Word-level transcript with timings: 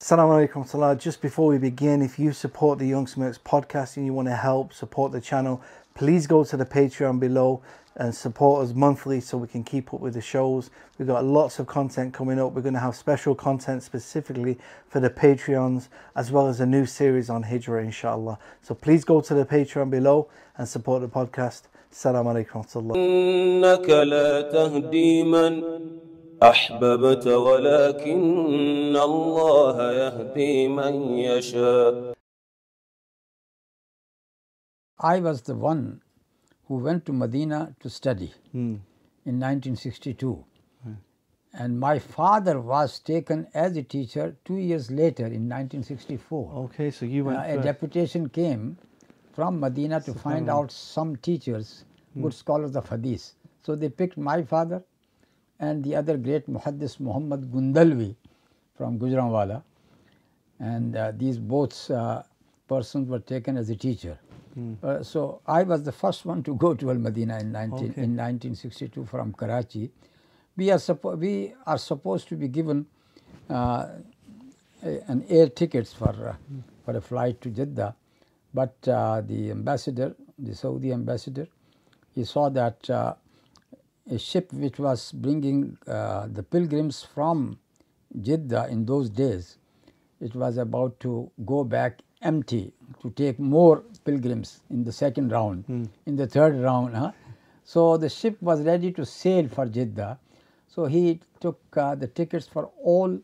Assalamu 0.00 0.46
alaikum 0.48 0.64
salam. 0.64 0.96
Just 0.96 1.20
before 1.20 1.48
we 1.48 1.58
begin, 1.58 2.02
if 2.02 2.20
you 2.20 2.32
support 2.32 2.78
the 2.78 2.86
Young 2.86 3.08
Smirks 3.08 3.36
podcast 3.36 3.96
and 3.96 4.06
you 4.06 4.12
want 4.12 4.28
to 4.28 4.36
help 4.36 4.72
support 4.72 5.10
the 5.10 5.20
channel, 5.20 5.60
please 5.94 6.28
go 6.28 6.44
to 6.44 6.56
the 6.56 6.64
Patreon 6.64 7.18
below 7.18 7.62
and 7.96 8.14
support 8.14 8.64
us 8.64 8.72
monthly 8.74 9.20
so 9.20 9.36
we 9.36 9.48
can 9.48 9.64
keep 9.64 9.92
up 9.92 9.98
with 9.98 10.14
the 10.14 10.20
shows. 10.20 10.70
We've 10.98 11.08
got 11.08 11.24
lots 11.24 11.58
of 11.58 11.66
content 11.66 12.14
coming 12.14 12.38
up. 12.38 12.52
We're 12.52 12.62
going 12.62 12.74
to 12.74 12.80
have 12.80 12.94
special 12.94 13.34
content 13.34 13.82
specifically 13.82 14.56
for 14.88 15.00
the 15.00 15.10
Patreons 15.10 15.88
as 16.14 16.30
well 16.30 16.46
as 16.46 16.60
a 16.60 16.66
new 16.66 16.86
series 16.86 17.28
on 17.28 17.42
Hijra, 17.42 17.82
inshallah. 17.82 18.38
So 18.62 18.76
please 18.76 19.02
go 19.02 19.20
to 19.20 19.34
the 19.34 19.44
Patreon 19.44 19.90
below 19.90 20.28
and 20.56 20.68
support 20.68 21.02
the 21.02 21.08
podcast. 21.08 21.62
Assalamu 21.92 22.46
alaikum 22.46 22.70
salam. 22.70 22.94
أحببت 26.43 27.27
ولكن 27.27 28.95
الله 28.95 29.91
يهدي 29.91 30.67
من 30.67 30.93
يشاء 31.17 32.13
I 34.99 35.19
was 35.19 35.41
the 35.41 35.55
one 35.55 36.01
who 36.67 36.75
went 36.77 37.05
to 37.05 37.13
Medina 37.13 37.75
to 37.81 37.89
study 37.89 38.31
in 38.53 38.81
1962. 39.25 40.45
And 41.55 41.79
my 41.79 41.99
father 41.99 42.59
was 42.59 42.99
taken 42.99 43.47
as 43.53 43.77
a 43.77 43.83
teacher 43.83 44.35
two 44.43 44.57
years 44.57 44.89
later 44.89 45.25
in 45.27 45.47
1964. 45.49 46.53
Okay, 46.65 46.89
so 46.89 47.05
you 47.05 47.25
went 47.25 47.37
Uh, 47.39 47.43
a 47.43 47.53
first. 47.55 47.63
deputation 47.63 48.29
came 48.29 48.77
from 49.33 49.59
Medina 49.59 49.99
to 50.01 50.13
find 50.13 50.49
out 50.49 50.71
some 50.71 51.15
teachers, 51.17 51.85
good 52.19 52.33
scholars 52.33 52.75
of 52.75 52.87
Hadith. 52.89 53.33
So 53.65 53.75
they 53.75 53.89
picked 53.89 54.17
my 54.17 54.41
father 54.43 54.83
and 55.60 55.82
the 55.84 55.96
other 55.96 56.16
great 56.16 56.46
Muhaddis 56.48 57.00
Muhammad 57.00 57.50
Gundalvi 57.50 58.14
from 58.76 58.98
Gujranwala. 58.98 59.62
And 60.60 60.96
uh, 60.96 61.12
these 61.16 61.38
both 61.38 61.90
uh, 61.90 62.22
persons 62.68 63.08
were 63.08 63.20
taken 63.20 63.56
as 63.56 63.70
a 63.70 63.76
teacher. 63.76 64.18
Uh, 64.82 65.04
so 65.04 65.40
I 65.46 65.62
was 65.62 65.84
the 65.84 65.92
first 65.92 66.24
one 66.26 66.42
to 66.42 66.54
go 66.56 66.74
to 66.74 66.90
Al 66.90 66.96
Madina 66.96 67.38
in, 67.40 67.52
19, 67.52 67.74
Okay. 67.78 67.84
in 68.02 68.16
1962 68.16 69.04
from 69.04 69.32
Karachi. 69.32 69.88
We 70.56 70.72
are, 70.72 70.80
we 71.16 71.54
are 71.64 71.78
supposed 71.78 72.26
to 72.30 72.34
be 72.36 72.48
given 72.48 72.86
uh, 73.48 73.86
a- 74.82 75.00
an 75.06 75.24
air 75.28 75.48
tickets 75.48 75.92
for 75.92 76.08
uh, 76.28 76.34
for 76.84 76.96
a 76.96 77.00
flight 77.00 77.40
to 77.42 77.50
Jeddah, 77.50 77.94
but 78.52 78.74
uh, 78.88 79.20
the 79.20 79.50
ambassador, 79.52 80.16
the 80.38 80.54
Saudi 80.56 80.92
ambassador, 80.92 81.46
he 82.14 82.24
saw 82.24 82.48
that 82.48 82.88
uh, 82.90 83.14
a 84.10 84.18
ship 84.18 84.52
which 84.52 84.78
was 84.78 85.12
bringing 85.12 85.76
uh, 85.86 86.26
the 86.32 86.42
pilgrims 86.42 87.02
from 87.14 87.58
Jeddah 88.22 88.68
in 88.70 88.86
those 88.86 89.10
days, 89.10 89.58
it 90.20 90.34
was 90.34 90.56
about 90.56 90.98
to 91.00 91.30
go 91.44 91.64
back 91.64 92.00
empty 92.22 92.72
to 93.02 93.10
take 93.10 93.38
more 93.38 93.84
pilgrims 94.04 94.60
in 94.70 94.82
the 94.84 94.92
second 94.92 95.30
round, 95.30 95.64
in 96.06 96.16
the 96.16 96.26
third 96.26 96.56
round. 96.60 96.96
Huh? 96.96 97.12
So 97.64 97.96
the 97.96 98.08
ship 98.08 98.40
was 98.40 98.62
ready 98.62 98.90
to 98.92 99.04
sail 99.04 99.46
for 99.48 99.66
Jeddah. 99.66 100.18
So 100.68 100.86
he 100.86 101.20
took 101.40 101.60
uh, 101.76 101.94
the 101.94 102.06
tickets 102.08 102.46
for 102.46 102.70
all 102.82 103.18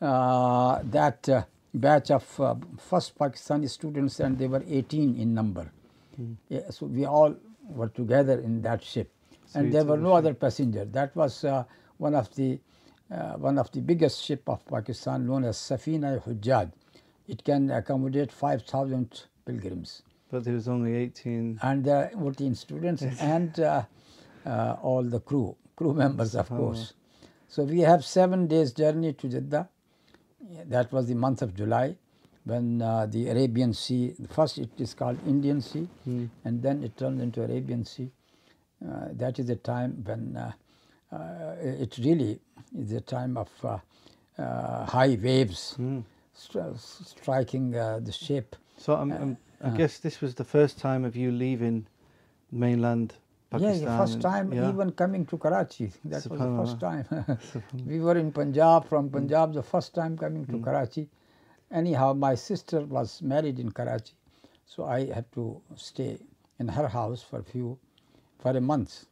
uh, 0.00 0.80
that 0.84 1.28
uh, 1.28 1.44
batch 1.74 2.10
of 2.10 2.40
uh, 2.40 2.54
first 2.78 3.16
Pakistani 3.18 3.68
students, 3.70 4.20
and 4.20 4.38
they 4.38 4.46
were 4.48 4.62
18 4.68 5.16
in 5.18 5.32
number. 5.34 5.70
Yeah, 6.48 6.70
so 6.70 6.86
we 6.86 7.06
all 7.06 7.34
were 7.68 7.88
together 7.88 8.38
in 8.40 8.62
that 8.62 8.82
ship, 8.84 9.10
and 9.54 9.72
there 9.72 9.84
were 9.84 9.96
no 9.96 10.12
other 10.14 10.34
passenger. 10.34 10.84
That 10.84 11.14
was 11.16 11.44
uh, 11.44 11.64
one 11.98 12.14
of 12.14 12.34
the 12.34 12.58
uh, 13.10 13.32
one 13.34 13.58
of 13.58 13.70
the 13.72 13.80
biggest 13.80 14.22
ship 14.24 14.48
of 14.48 14.64
Pakistan, 14.66 15.26
known 15.26 15.44
as 15.44 15.56
Safina 15.58 16.22
Hujjaj. 16.24 16.70
It 17.28 17.44
can 17.44 17.70
accommodate 17.70 18.32
5,000 18.32 19.24
pilgrims 19.46 20.02
But 20.30 20.44
there 20.44 20.54
was 20.54 20.68
only 20.68 20.94
18. 20.94 21.58
and 21.62 21.84
there 21.84 21.96
are 22.06 22.10
14 22.10 22.54
students 22.54 23.02
and 23.20 23.58
uh, 23.60 23.82
uh, 24.46 24.76
all 24.82 25.02
the 25.02 25.20
crew, 25.20 25.56
crew 25.76 25.94
members 25.94 26.34
of 26.34 26.48
course. 26.48 26.94
So 27.48 27.64
we 27.64 27.80
have 27.80 28.04
seven 28.04 28.46
days 28.46 28.72
journey 28.72 29.12
to 29.14 29.28
Jeddah. 29.28 29.68
That 30.66 30.92
was 30.92 31.06
the 31.06 31.14
month 31.14 31.42
of 31.42 31.54
July 31.54 31.96
when 32.44 32.82
uh, 32.82 33.06
the 33.06 33.28
Arabian 33.28 33.72
Sea, 33.72 34.14
first 34.30 34.58
it 34.58 34.70
is 34.78 34.92
called 34.94 35.18
Indian 35.26 35.60
Sea 35.60 35.88
and 36.44 36.62
then 36.62 36.82
it 36.82 36.96
turned 36.96 37.20
into 37.20 37.42
Arabian 37.42 37.84
Sea. 37.84 38.10
Uh, 38.86 39.08
that 39.12 39.38
is 39.38 39.46
the 39.46 39.56
time 39.56 40.02
when 40.04 40.36
uh, 40.36 40.52
uh, 41.14 41.54
it 41.60 41.96
really 41.98 42.38
is 42.78 42.92
a 42.92 43.00
time 43.00 43.36
of 43.36 43.48
uh, 43.64 43.78
uh, 44.38 44.84
high 44.86 45.16
waves 45.22 45.76
stri- 46.36 46.78
striking 46.78 47.74
uh, 47.74 48.00
the 48.02 48.12
ship. 48.12 48.56
So 48.76 48.94
I'm, 48.96 49.12
I'm, 49.12 49.36
I 49.62 49.70
guess 49.70 49.98
this 49.98 50.20
was 50.20 50.34
the 50.34 50.44
first 50.44 50.78
time 50.78 51.04
of 51.04 51.16
you 51.16 51.30
leaving 51.30 51.86
mainland 52.52 53.14
Pakistan. 53.50 53.72
Yes, 53.74 53.80
the 53.80 53.96
first 53.96 54.14
and- 54.14 54.22
time 54.22 54.52
yeah. 54.52 54.68
even 54.68 54.90
coming 54.92 55.24
to 55.26 55.38
Karachi. 55.38 55.92
That 56.04 56.26
was 56.28 56.40
the 56.40 56.56
first 56.58 56.80
time. 56.80 57.04
we 57.86 58.00
were 58.00 58.18
in 58.18 58.32
Punjab, 58.32 58.86
from 58.88 59.06
Hmm. 59.06 59.12
Punjab, 59.14 59.54
the 59.54 59.62
first 59.62 59.94
time 59.94 60.18
coming 60.18 60.44
to 60.46 60.58
Karachi. 60.58 61.08
Anyhow, 61.70 62.12
my 62.12 62.34
sister 62.34 62.80
was 62.80 63.22
married 63.22 63.58
in 63.58 63.70
Karachi, 63.70 64.12
so 64.66 64.84
I 64.84 65.06
had 65.12 65.30
to 65.32 65.60
stay 65.76 66.18
in 66.58 66.68
her 66.68 66.86
house 66.88 67.22
for 67.22 67.38
a 67.40 67.42
few, 67.42 67.78
for 68.44 68.56
a 68.56 68.60
month, 68.60 69.06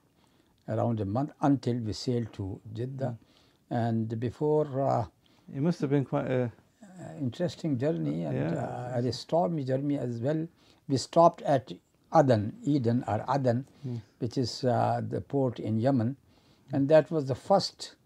around 0.69 1.01
a 1.01 1.07
month, 1.07 1.33
until 1.41 1.77
we 1.89 1.95
sailed 1.95 2.33
to 2.35 2.61
Jeddah. 2.75 3.17
Hmm. 3.71 3.75
And 3.75 4.21
before 4.21 4.67
uh, 4.91 5.07
It 5.57 5.63
must 5.63 5.81
have 5.81 5.91
been 5.91 6.05
quite 6.05 6.27
a. 6.31 6.43
uh, 6.45 7.15
interesting 7.27 7.79
journey 7.79 8.25
and 8.25 8.37
Yeah. 8.39 8.93
uh, 8.97 9.09
a 9.11 9.13
stormy 9.13 9.65
journey 9.71 9.99
as 9.99 10.21
well. 10.27 10.47
We 10.89 10.99
stopped 10.99 11.43
at 11.43 11.73
Aden, 12.21 12.45
Eden 12.75 13.03
or 13.09 13.25
Aden, 13.37 13.65
which 14.19 14.37
is 14.39 14.65
uh, 14.65 15.01
the 15.15 15.21
port 15.23 15.59
in 15.59 15.79
Yemen, 15.81 16.17
and 16.73 16.89
that 16.91 17.11
was 17.11 17.25
the 17.33 17.35
first 17.35 17.97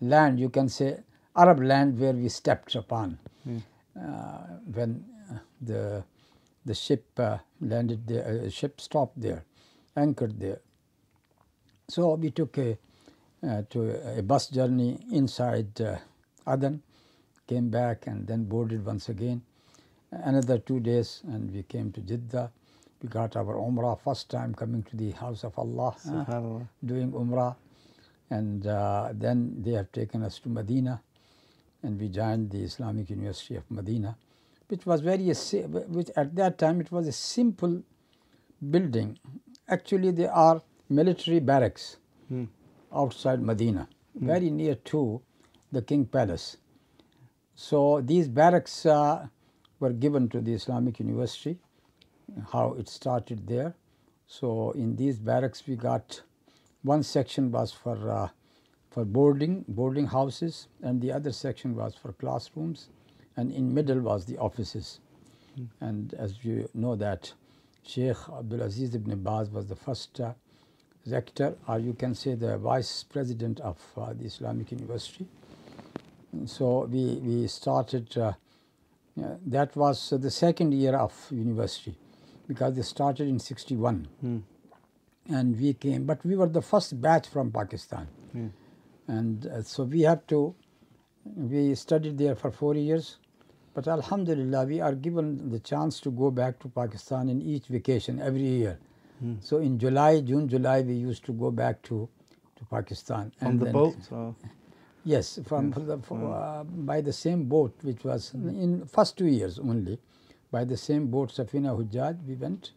land 0.00 0.40
you 0.40 0.48
can 0.48 0.68
say 0.78 0.90
Arab 1.36 1.60
land 1.72 1.98
where 2.00 2.14
we 2.14 2.28
stepped 2.30 2.74
upon 2.74 3.18
uh, 3.46 4.46
when 4.76 5.04
uh, 5.30 5.38
the 5.60 5.82
the 6.64 6.74
ship 6.74 7.04
uh, 7.18 7.38
landed 7.60 8.06
there, 8.06 8.24
uh, 8.46 8.48
ship 8.50 8.80
stopped 8.80 9.20
there, 9.20 9.44
anchored 9.96 10.40
there. 10.40 10.60
So 11.90 12.14
we 12.14 12.30
took 12.30 12.56
a 12.58 12.78
uh, 13.42 13.62
to 13.70 14.18
a 14.18 14.22
bus 14.22 14.48
journey 14.48 14.98
inside 15.10 15.80
uh, 15.80 15.96
Aden, 16.46 16.82
came 17.48 17.68
back 17.68 18.06
and 18.06 18.26
then 18.26 18.44
boarded 18.44 18.84
once 18.84 19.08
again. 19.08 19.42
Another 20.12 20.58
two 20.58 20.78
days 20.78 21.22
and 21.26 21.52
we 21.52 21.64
came 21.64 21.90
to 21.92 22.00
Jeddah. 22.00 22.52
We 23.02 23.08
got 23.08 23.34
our 23.34 23.54
Umrah 23.56 23.98
first 23.98 24.30
time 24.30 24.54
coming 24.54 24.84
to 24.84 24.96
the 24.96 25.10
house 25.12 25.42
of 25.42 25.58
Allah, 25.58 25.96
uh, 26.06 26.64
doing 26.84 27.10
Umrah, 27.12 27.56
and 28.28 28.66
uh, 28.66 29.08
then 29.12 29.56
they 29.62 29.72
have 29.72 29.90
taken 29.90 30.22
us 30.22 30.38
to 30.40 30.48
Medina, 30.48 31.00
and 31.82 31.98
we 31.98 32.08
joined 32.08 32.50
the 32.50 32.62
Islamic 32.62 33.08
University 33.08 33.56
of 33.56 33.68
Medina, 33.70 34.16
which 34.68 34.84
was 34.84 35.00
very 35.00 35.24
which 35.24 36.10
at 36.14 36.36
that 36.36 36.58
time 36.58 36.80
it 36.80 36.92
was 36.92 37.08
a 37.08 37.12
simple 37.12 37.82
building. 38.70 39.18
Actually, 39.66 40.10
they 40.10 40.26
are 40.26 40.60
military 40.90 41.38
barracks 41.40 41.96
outside 42.92 43.40
Medina, 43.40 43.88
very 44.14 44.50
near 44.50 44.74
to 44.74 45.22
the 45.72 45.80
King 45.80 46.04
Palace. 46.04 46.56
So 47.54 48.00
these 48.00 48.28
barracks 48.28 48.84
uh, 48.84 49.28
were 49.78 49.92
given 49.92 50.28
to 50.30 50.40
the 50.40 50.52
Islamic 50.52 50.98
University, 50.98 51.58
how 52.52 52.74
it 52.74 52.88
started 52.88 53.46
there. 53.46 53.74
So 54.26 54.72
in 54.72 54.96
these 54.96 55.18
barracks 55.18 55.62
we 55.66 55.76
got 55.76 56.22
one 56.82 57.02
section 57.02 57.50
was 57.50 57.72
for 57.72 58.10
uh, 58.10 58.28
for 58.90 59.04
boarding 59.04 59.64
boarding 59.68 60.06
houses 60.06 60.66
and 60.82 61.00
the 61.00 61.12
other 61.12 61.32
section 61.32 61.76
was 61.76 61.94
for 61.94 62.12
classrooms 62.12 62.88
and 63.36 63.52
in 63.52 63.72
middle 63.72 64.00
was 64.00 64.24
the 64.24 64.38
offices. 64.38 65.00
And 65.80 66.14
as 66.14 66.44
you 66.44 66.68
know 66.74 66.96
that 66.96 67.32
Sheikh 67.82 68.16
Abdul 68.28 68.62
Aziz 68.62 68.94
ibn 68.94 69.22
Baz 69.22 69.50
was 69.50 69.66
the 69.66 69.76
first 69.76 70.20
uh, 70.20 70.32
rector 71.06 71.54
or 71.68 71.78
you 71.78 71.92
can 71.94 72.14
say 72.14 72.34
the 72.34 72.58
vice 72.58 73.02
president 73.04 73.60
of 73.60 73.78
uh, 73.96 74.12
the 74.12 74.24
Islamic 74.24 74.70
University. 74.72 75.26
So 76.46 76.86
we, 76.86 77.16
we 77.16 77.46
started, 77.48 78.16
uh, 78.16 78.32
uh, 79.22 79.36
that 79.46 79.76
was 79.76 80.10
the 80.10 80.30
second 80.30 80.72
year 80.74 80.94
of 80.96 81.12
university 81.30 81.96
because 82.48 82.74
they 82.76 82.82
started 82.82 83.28
in 83.28 83.38
61 83.38 84.08
and 85.28 85.60
we 85.60 85.74
came, 85.74 86.04
but 86.04 86.24
we 86.24 86.36
were 86.36 86.48
the 86.48 86.62
first 86.62 87.00
batch 87.00 87.28
from 87.28 87.50
Pakistan. 87.52 88.08
And 89.08 89.46
uh, 89.46 89.62
so 89.62 89.84
we 89.84 90.02
had 90.02 90.26
to, 90.28 90.54
we 91.36 91.74
studied 91.74 92.18
there 92.18 92.34
for 92.36 92.50
four 92.50 92.74
years. 92.74 93.18
But 93.74 93.88
Alhamdulillah, 93.88 94.66
we 94.66 94.80
are 94.80 94.94
given 94.94 95.50
the 95.50 95.60
chance 95.60 96.00
to 96.00 96.10
go 96.10 96.30
back 96.30 96.58
to 96.60 96.68
Pakistan 96.68 97.28
in 97.28 97.40
each 97.42 97.66
vacation 97.66 98.20
every 98.20 98.42
year. 98.42 98.78
So 99.40 99.58
in 99.58 99.78
July, 99.78 100.20
June, 100.20 100.48
July, 100.48 100.82
we 100.82 100.94
used 100.94 101.24
to 101.26 101.32
go 101.32 101.50
back 101.50 101.82
to, 101.82 102.08
to 102.56 102.64
Pakistan. 102.70 103.32
On 103.42 103.58
the 103.58 103.66
boat? 103.66 103.96
Or? 104.10 104.34
Yes, 105.04 105.38
from, 105.46 105.72
from 105.72 105.86
the, 105.86 105.98
for, 105.98 106.32
uh, 106.32 106.64
by 106.64 107.00
the 107.00 107.12
same 107.12 107.44
boat, 107.44 107.74
which 107.82 108.04
was 108.04 108.34
in 108.34 108.86
first 108.86 109.16
two 109.18 109.26
years 109.26 109.58
only, 109.58 109.98
by 110.50 110.64
the 110.64 110.76
same 110.76 111.06
boat, 111.06 111.30
Safina 111.32 111.76
Hujjaj, 111.78 112.26
we 112.26 112.34
went, 112.34 112.72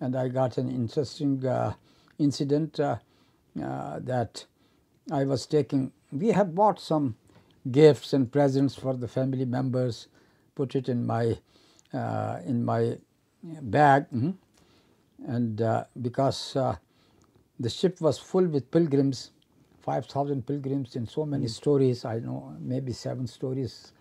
and 0.00 0.16
I 0.16 0.28
got 0.28 0.58
an 0.58 0.68
interesting 0.70 1.44
uh, 1.46 1.74
incident 2.18 2.80
uh, 2.80 2.96
uh, 3.62 4.00
that 4.00 4.44
I 5.10 5.24
was 5.24 5.46
taking. 5.46 5.92
We 6.12 6.28
had 6.28 6.54
bought 6.54 6.80
some 6.80 7.16
gifts 7.70 8.12
and 8.12 8.30
presents 8.30 8.74
for 8.74 8.94
the 8.94 9.08
family 9.08 9.44
members, 9.44 10.08
put 10.54 10.74
it 10.74 10.88
in 10.88 11.06
my 11.06 11.38
uh, 11.92 12.40
in 12.44 12.64
my 12.64 12.98
bag, 13.62 14.06
mhm. 14.12 14.34
And 15.26 15.62
uh, 15.62 15.84
because 16.02 16.56
uh, 16.56 16.76
the 17.60 17.70
ship 17.70 18.00
was 18.00 18.18
full 18.18 18.46
with 18.46 18.70
pilgrims, 18.70 19.30
5,000 19.82 20.46
pilgrims 20.46 20.96
in 20.96 21.06
so 21.06 21.24
many 21.24 21.48
stories, 21.48 22.04
I 22.04 22.18
know 22.18 22.54
maybe 22.60 22.92
seven 22.92 23.26
stories, 23.26 23.92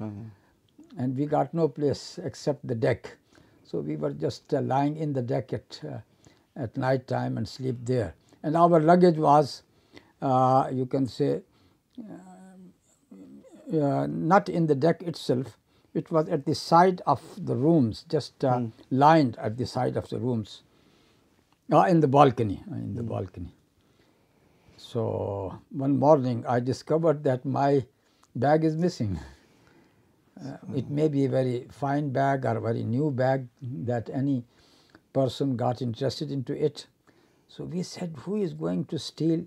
and 0.97 1.17
we 1.17 1.25
got 1.25 1.53
no 1.53 1.67
place 1.67 2.19
except 2.23 2.65
the 2.67 2.75
deck. 2.75 3.17
So 3.63 3.79
we 3.79 3.95
were 3.97 4.11
just 4.13 4.53
uh, 4.53 4.61
lying 4.61 4.97
in 4.97 5.13
the 5.13 5.21
deck 5.21 5.53
at, 5.53 5.81
uh, 5.87 5.97
at 6.55 6.77
night 6.77 7.07
time 7.07 7.37
and 7.37 7.47
sleep 7.47 7.77
there. 7.83 8.15
And 8.43 8.55
our 8.57 8.79
luggage 8.79 9.17
was, 9.17 9.63
uh, 10.21 10.69
you 10.71 10.85
can 10.85 11.07
say, 11.07 11.41
uh, 13.73 14.07
not 14.07 14.49
in 14.49 14.67
the 14.67 14.75
deck 14.75 15.01
itself, 15.03 15.57
it 15.93 16.11
was 16.11 16.27
at 16.29 16.45
the 16.45 16.55
side 16.55 17.01
of 17.07 17.21
the 17.37 17.55
rooms, 17.55 18.05
just 18.09 18.43
uh, 18.45 18.61
lined 18.91 19.37
at 19.39 19.57
the 19.57 19.65
side 19.65 19.97
of 19.97 20.09
the 20.09 20.19
rooms, 20.19 20.63
uh, 21.71 21.81
in 21.81 21.99
the 21.99 22.07
balcony, 22.07 22.61
uh, 22.71 22.75
in 22.75 22.95
the 22.95 23.03
balcony. 23.03 23.53
So 24.77 25.59
one 25.71 25.97
morning 25.97 26.45
I 26.47 26.59
discovered 26.59 27.23
that 27.23 27.45
my 27.45 27.85
bag 28.35 28.63
is 28.63 28.75
missing. 28.75 29.19
Uh, 30.39 30.57
it 30.75 30.89
may 30.89 31.07
be 31.07 31.25
a 31.25 31.29
very 31.29 31.67
fine 31.71 32.11
bag 32.11 32.45
or 32.45 32.57
a 32.57 32.61
very 32.61 32.83
new 32.83 33.09
bag 33.09 33.47
that 33.61 34.09
any 34.09 34.43
person 35.13 35.55
got 35.55 35.81
interested 35.81 36.29
into 36.29 36.53
it. 36.53 36.87
So 37.47 37.63
we 37.63 37.83
said, 37.83 38.15
who 38.19 38.35
is 38.35 38.53
going 38.53 38.85
to 38.85 38.99
steal 38.99 39.45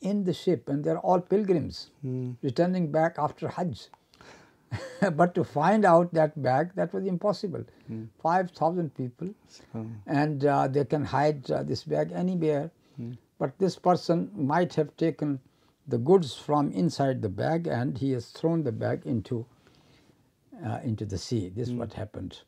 in 0.00 0.24
the 0.24 0.32
ship? 0.32 0.68
And 0.68 0.82
they're 0.82 0.98
all 0.98 1.20
pilgrims 1.20 1.90
returning 2.42 2.90
back 2.90 3.16
after 3.18 3.48
Hajj. 3.48 3.88
but 5.12 5.34
to 5.34 5.44
find 5.44 5.84
out 5.84 6.12
that 6.14 6.40
bag, 6.42 6.70
that 6.74 6.92
was 6.92 7.06
impossible. 7.06 7.64
5,000 8.22 8.94
people, 8.94 9.28
and 10.06 10.44
uh, 10.44 10.68
they 10.68 10.84
can 10.84 11.04
hide 11.04 11.50
uh, 11.50 11.62
this 11.62 11.84
bag 11.84 12.12
anywhere. 12.14 12.70
But 13.38 13.58
this 13.58 13.76
person 13.76 14.30
might 14.34 14.74
have 14.74 14.96
taken 14.96 15.40
the 15.86 15.98
goods 15.98 16.34
from 16.34 16.70
inside 16.72 17.20
the 17.20 17.28
bag 17.28 17.66
and 17.66 17.98
he 17.98 18.12
has 18.12 18.28
thrown 18.30 18.62
the 18.62 18.72
bag 18.72 19.02
into 19.04 19.44
uh, 20.64 20.78
into 20.84 21.04
the 21.04 21.18
sea. 21.18 21.50
This 21.54 21.68
is 21.68 21.74
what 21.74 21.92
happened. 21.92 22.40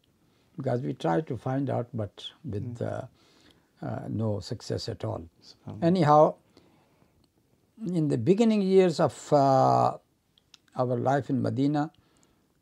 Because 0.56 0.80
we 0.80 0.94
tried 0.94 1.26
to 1.26 1.36
find 1.36 1.68
out, 1.68 1.88
but 1.92 2.24
with 2.44 2.80
uh, 2.80 3.02
uh, 3.82 4.00
no 4.08 4.40
success 4.40 4.88
at 4.88 5.04
all. 5.04 5.28
Anyhow, 5.82 6.36
in 7.84 8.08
the 8.08 8.16
beginning 8.16 8.62
years 8.62 9.00
of 9.00 9.32
uh, 9.32 9.98
our 10.76 10.96
life 10.96 11.28
in 11.28 11.42
Medina, 11.42 11.90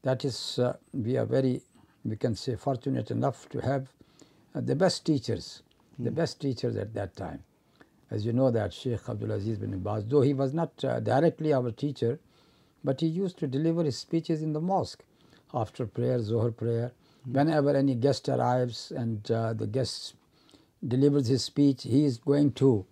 that 0.05 0.25
is, 0.25 0.59
uh, 0.61 0.75
we 0.95 1.17
are 1.17 1.27
very, 1.27 1.63
we 2.05 2.17
can 2.17 2.37
say, 2.37 2.57
fortunate 2.57 3.11
enough 3.11 3.49
to 3.51 3.61
have 3.61 3.89
uh, 4.55 4.61
the 4.61 4.77
best 4.77 5.05
teachers, 5.05 5.63
the 5.99 6.13
best 6.13 6.41
teachers 6.41 6.77
at 6.77 6.95
that 6.95 7.17
time. 7.17 7.43
As 8.11 8.25
you 8.25 8.33
know 8.33 8.51
that 8.53 8.73
Sheikh 8.73 9.09
Abdul 9.09 9.33
Aziz 9.33 9.59
bin 9.59 9.79
Baz, 9.81 10.07
though 10.07 10.21
he 10.21 10.35
was 10.35 10.55
not 10.55 10.73
uh, 10.85 11.01
directly 11.01 11.53
our 11.53 11.73
teacher, 11.73 12.21
but 12.85 13.01
he 13.01 13.07
used 13.09 13.39
to 13.39 13.47
deliver 13.49 13.83
his 13.83 13.99
speeches 13.99 14.43
in 14.43 14.53
the 14.53 14.61
mosque 14.61 15.03
after 15.55 15.87
prayer, 15.87 16.21
Zohar 16.23 16.51
prayer. 16.51 16.93
Whenever 17.27 17.75
any 17.75 17.95
guest 17.95 18.29
arrives 18.29 18.93
and 18.95 19.31
uh, 19.31 19.55
the 19.55 19.67
guest 19.67 20.15
delivers 20.87 21.29
his 21.29 21.43
speech, 21.43 21.85
he 21.85 22.05
is 22.05 22.19
going 22.19 22.53
to 22.53 22.85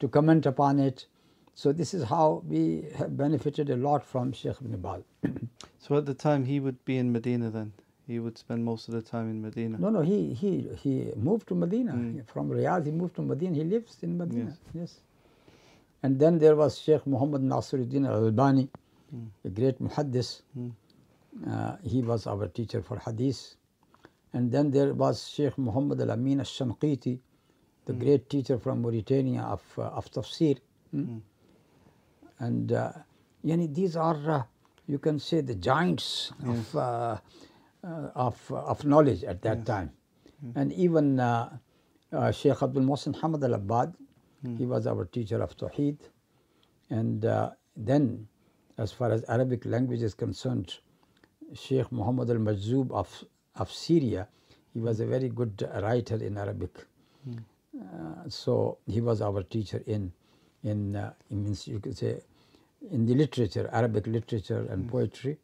to 0.00 0.08
comment 0.08 0.46
upon 0.46 0.78
it. 0.78 1.06
So 1.56 1.72
this 1.72 1.94
is 1.94 2.04
how 2.04 2.42
we 2.46 2.84
have 2.96 3.16
benefited 3.16 3.70
a 3.70 3.76
lot 3.76 4.04
from 4.04 4.30
Sheikh 4.32 4.58
bin 4.60 4.76
Baz. 4.78 5.02
So 5.78 5.96
at 5.96 6.04
the 6.04 6.12
time 6.12 6.44
he 6.44 6.60
would 6.60 6.84
be 6.84 6.98
in 6.98 7.12
Medina 7.12 7.48
then. 7.48 7.72
He 8.06 8.18
would 8.18 8.36
spend 8.36 8.62
most 8.62 8.88
of 8.88 8.94
the 8.94 9.00
time 9.00 9.30
in 9.30 9.40
Medina. 9.40 9.78
No, 9.78 9.88
no, 9.88 10.02
he 10.02 10.34
he 10.34 10.68
he 10.82 11.12
moved 11.16 11.48
to 11.48 11.54
Medina 11.54 11.92
hmm. 11.92 12.20
from 12.32 12.50
Riyadh. 12.50 12.84
He 12.84 12.92
moved 12.92 13.16
to 13.16 13.22
Medina. 13.22 13.54
He 13.54 13.64
lives 13.64 13.96
in 14.02 14.18
Medina. 14.18 14.56
Yes. 14.74 15.00
And 16.02 16.20
then 16.20 16.38
there 16.38 16.56
was 16.56 16.78
Sheikh 16.78 17.06
Muhammad 17.06 17.42
Nasiruddin 17.42 18.06
Al 18.06 18.26
Albani, 18.26 18.68
hmm. 19.10 19.24
a 19.44 19.48
great 19.48 19.80
muhaddis. 19.80 20.42
Hmm. 20.52 20.70
Uh, 21.50 21.76
he 21.82 22.02
was 22.02 22.26
our 22.26 22.48
teacher 22.48 22.82
for 22.82 22.98
hadith. 22.98 23.54
And 24.34 24.52
then 24.52 24.70
there 24.70 24.92
was 24.92 25.26
Sheikh 25.26 25.56
Muhammad 25.56 26.02
Al 26.02 26.10
Amin 26.10 26.40
Al 26.40 26.44
Shanqiti, 26.44 27.18
the 27.86 27.94
great 27.94 28.28
teacher 28.28 28.58
from 28.58 28.82
Mauritania 28.82 29.42
of 29.42 29.62
uh, 29.78 29.98
of 30.00 30.10
tafsir. 30.10 30.58
Hmm? 32.38 32.44
And 32.44 32.72
uh, 32.72 32.92
yani 33.44 33.74
these 33.74 33.96
are, 33.96 34.30
uh, 34.30 34.42
you 34.86 34.98
can 34.98 35.18
say, 35.18 35.40
the 35.40 35.54
giants 35.54 36.32
of, 36.46 36.76
uh, 36.76 37.16
uh, 37.84 38.08
of, 38.14 38.52
of 38.52 38.84
knowledge 38.84 39.24
at 39.24 39.42
that 39.42 39.64
time. 39.66 39.92
And 40.54 40.72
even 40.72 41.18
uh, 41.18 41.56
uh, 42.12 42.30
Sheikh 42.30 42.62
Abdul 42.62 42.82
Mohsin 42.82 43.18
Hamad 43.20 43.42
Al 43.42 43.54
Abbad, 43.54 43.94
he 44.58 44.66
was 44.66 44.86
our 44.86 45.06
teacher 45.06 45.42
of 45.42 45.56
Tawheed. 45.56 45.96
And 46.90 47.24
uh, 47.24 47.50
then, 47.76 48.28
as 48.78 48.92
far 48.92 49.10
as 49.10 49.24
Arabic 49.28 49.64
language 49.64 50.02
is 50.02 50.14
concerned, 50.14 50.76
Sheikh 51.54 51.90
Muhammad 51.90 52.30
Al 52.30 52.36
Majzoub 52.36 52.92
of, 52.92 53.24
of 53.56 53.72
Syria, 53.72 54.28
he 54.72 54.78
was 54.78 55.00
a 55.00 55.06
very 55.06 55.28
good 55.30 55.68
writer 55.82 56.16
in 56.16 56.36
Arabic. 56.36 56.86
Uh, 57.76 58.28
so 58.28 58.78
he 58.86 59.00
was 59.00 59.20
our 59.20 59.42
teacher 59.42 59.82
in 59.86 60.12
in 60.66 60.96
uh, 60.96 61.14
means 61.30 61.68
you 61.68 61.80
could 61.80 61.98
say 61.98 62.20
in 62.92 63.06
the 63.06 63.14
literature, 63.14 63.70
Arabic 63.72 64.06
literature 64.08 64.66
and 64.70 64.88
poetry. 64.90 65.38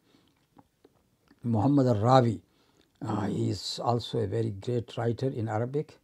Muhammad 1.45 1.89
al 1.89 1.97
Rawi, 1.97 2.41
uh, 3.07 3.27
he 3.29 3.51
is 3.51 3.81
also 3.83 4.21
a 4.21 4.29
very 4.29 4.51
great 4.51 4.97
writer 4.99 5.29
in 5.29 5.49
Arabic. 5.49 5.99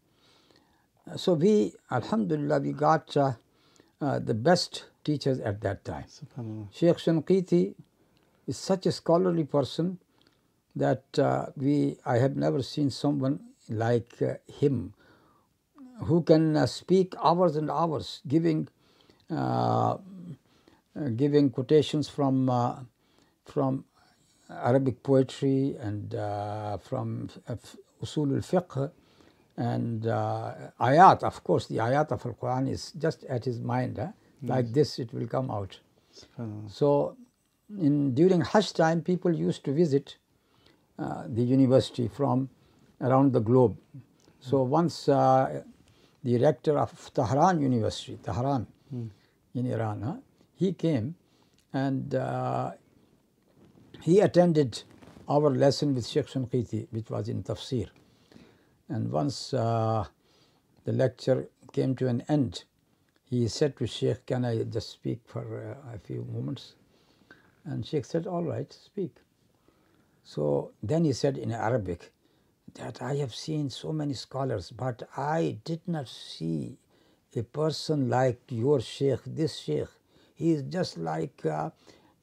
Uh, 1.10 1.16
So 1.16 1.34
we, 1.34 1.74
Alhamdulillah, 1.90 2.60
we 2.60 2.72
got 2.72 3.16
uh, 3.16 3.32
uh, 4.00 4.18
the 4.20 4.34
best 4.34 4.86
teachers 5.04 5.40
at 5.40 5.60
that 5.62 5.84
time. 5.84 6.06
Sheikh 6.72 6.98
Shanqiti 6.98 7.74
is 8.46 8.58
such 8.58 8.86
a 8.86 8.92
scholarly 8.92 9.44
person 9.44 9.98
that 10.76 11.04
uh, 11.18 11.46
we 11.56 11.98
I 12.06 12.18
have 12.18 12.36
never 12.36 12.62
seen 12.62 12.90
someone 12.90 13.40
like 13.70 14.22
uh, 14.22 14.34
him 14.52 14.94
who 16.04 16.22
can 16.22 16.56
uh, 16.56 16.66
speak 16.66 17.14
hours 17.22 17.56
and 17.56 17.70
hours 17.70 18.20
giving 18.28 18.68
giving 21.16 21.50
quotations 21.50 22.08
from 22.08 22.48
uh, 22.50 22.76
from 23.44 23.84
Arabic 24.50 25.02
poetry 25.02 25.76
and 25.80 26.14
uh, 26.14 26.78
from 26.78 27.28
usul 28.02 28.34
al-fiqh 28.34 28.90
and 29.56 30.06
uh, 30.06 30.54
ayat. 30.80 31.22
Of 31.22 31.44
course 31.44 31.66
the 31.66 31.76
ayat 31.76 32.12
of 32.12 32.24
al-Quran 32.24 32.70
is 32.70 32.92
just 32.92 33.24
at 33.24 33.44
his 33.44 33.60
mind 33.60 33.98
huh? 33.98 34.08
like 34.42 34.72
this 34.72 34.98
it 34.98 35.12
will 35.12 35.26
come 35.26 35.50
out. 35.50 35.78
So, 36.68 37.16
in 37.78 38.14
during 38.14 38.40
Hajj 38.40 38.72
time, 38.72 39.02
people 39.02 39.32
used 39.32 39.64
to 39.64 39.72
visit 39.72 40.16
uh, 40.98 41.24
the 41.28 41.42
university 41.42 42.08
from 42.08 42.48
around 43.00 43.32
the 43.32 43.40
globe. 43.40 43.76
So 44.40 44.62
once 44.62 45.08
uh, 45.08 45.62
the 46.24 46.38
rector 46.38 46.78
of 46.78 47.10
Tehran 47.14 47.60
University, 47.60 48.18
Tehran 48.22 48.66
in 48.92 49.66
Iran, 49.66 50.02
huh, 50.02 50.16
he 50.54 50.72
came 50.72 51.14
and 51.72 52.14
uh, 52.14 52.72
he 54.02 54.20
attended 54.20 54.82
our 55.28 55.50
lesson 55.50 55.94
with 55.94 56.06
Sheikh 56.06 56.26
Shanqiti, 56.26 56.86
which 56.90 57.10
was 57.10 57.28
in 57.28 57.42
Tafsir. 57.42 57.88
And 58.88 59.10
once 59.10 59.52
uh, 59.52 60.06
the 60.84 60.92
lecture 60.92 61.48
came 61.72 61.94
to 61.96 62.08
an 62.08 62.22
end, 62.28 62.64
he 63.24 63.46
said 63.48 63.76
to 63.76 63.86
Sheikh, 63.86 64.24
Can 64.26 64.44
I 64.44 64.62
just 64.64 64.90
speak 64.90 65.20
for 65.26 65.76
uh, 65.84 65.94
a 65.94 65.98
few 65.98 66.26
moments? 66.32 66.74
And 67.64 67.84
Sheikh 67.84 68.06
said, 68.06 68.26
All 68.26 68.44
right, 68.44 68.72
speak. 68.72 69.16
So 70.24 70.72
then 70.82 71.04
he 71.04 71.12
said 71.12 71.36
in 71.36 71.52
Arabic 71.52 72.12
that 72.74 73.02
I 73.02 73.16
have 73.16 73.34
seen 73.34 73.68
so 73.70 73.92
many 73.92 74.14
scholars, 74.14 74.70
but 74.70 75.02
I 75.16 75.58
did 75.64 75.80
not 75.86 76.08
see 76.08 76.78
a 77.38 77.44
person 77.44 78.10
like 78.10 78.40
your 78.50 78.80
Sheikh, 78.80 79.20
this 79.26 79.58
Sheikh. 79.58 79.88
He 80.36 80.52
is 80.52 80.62
just 80.64 80.98
like 80.98 81.46
uh, 81.46 81.70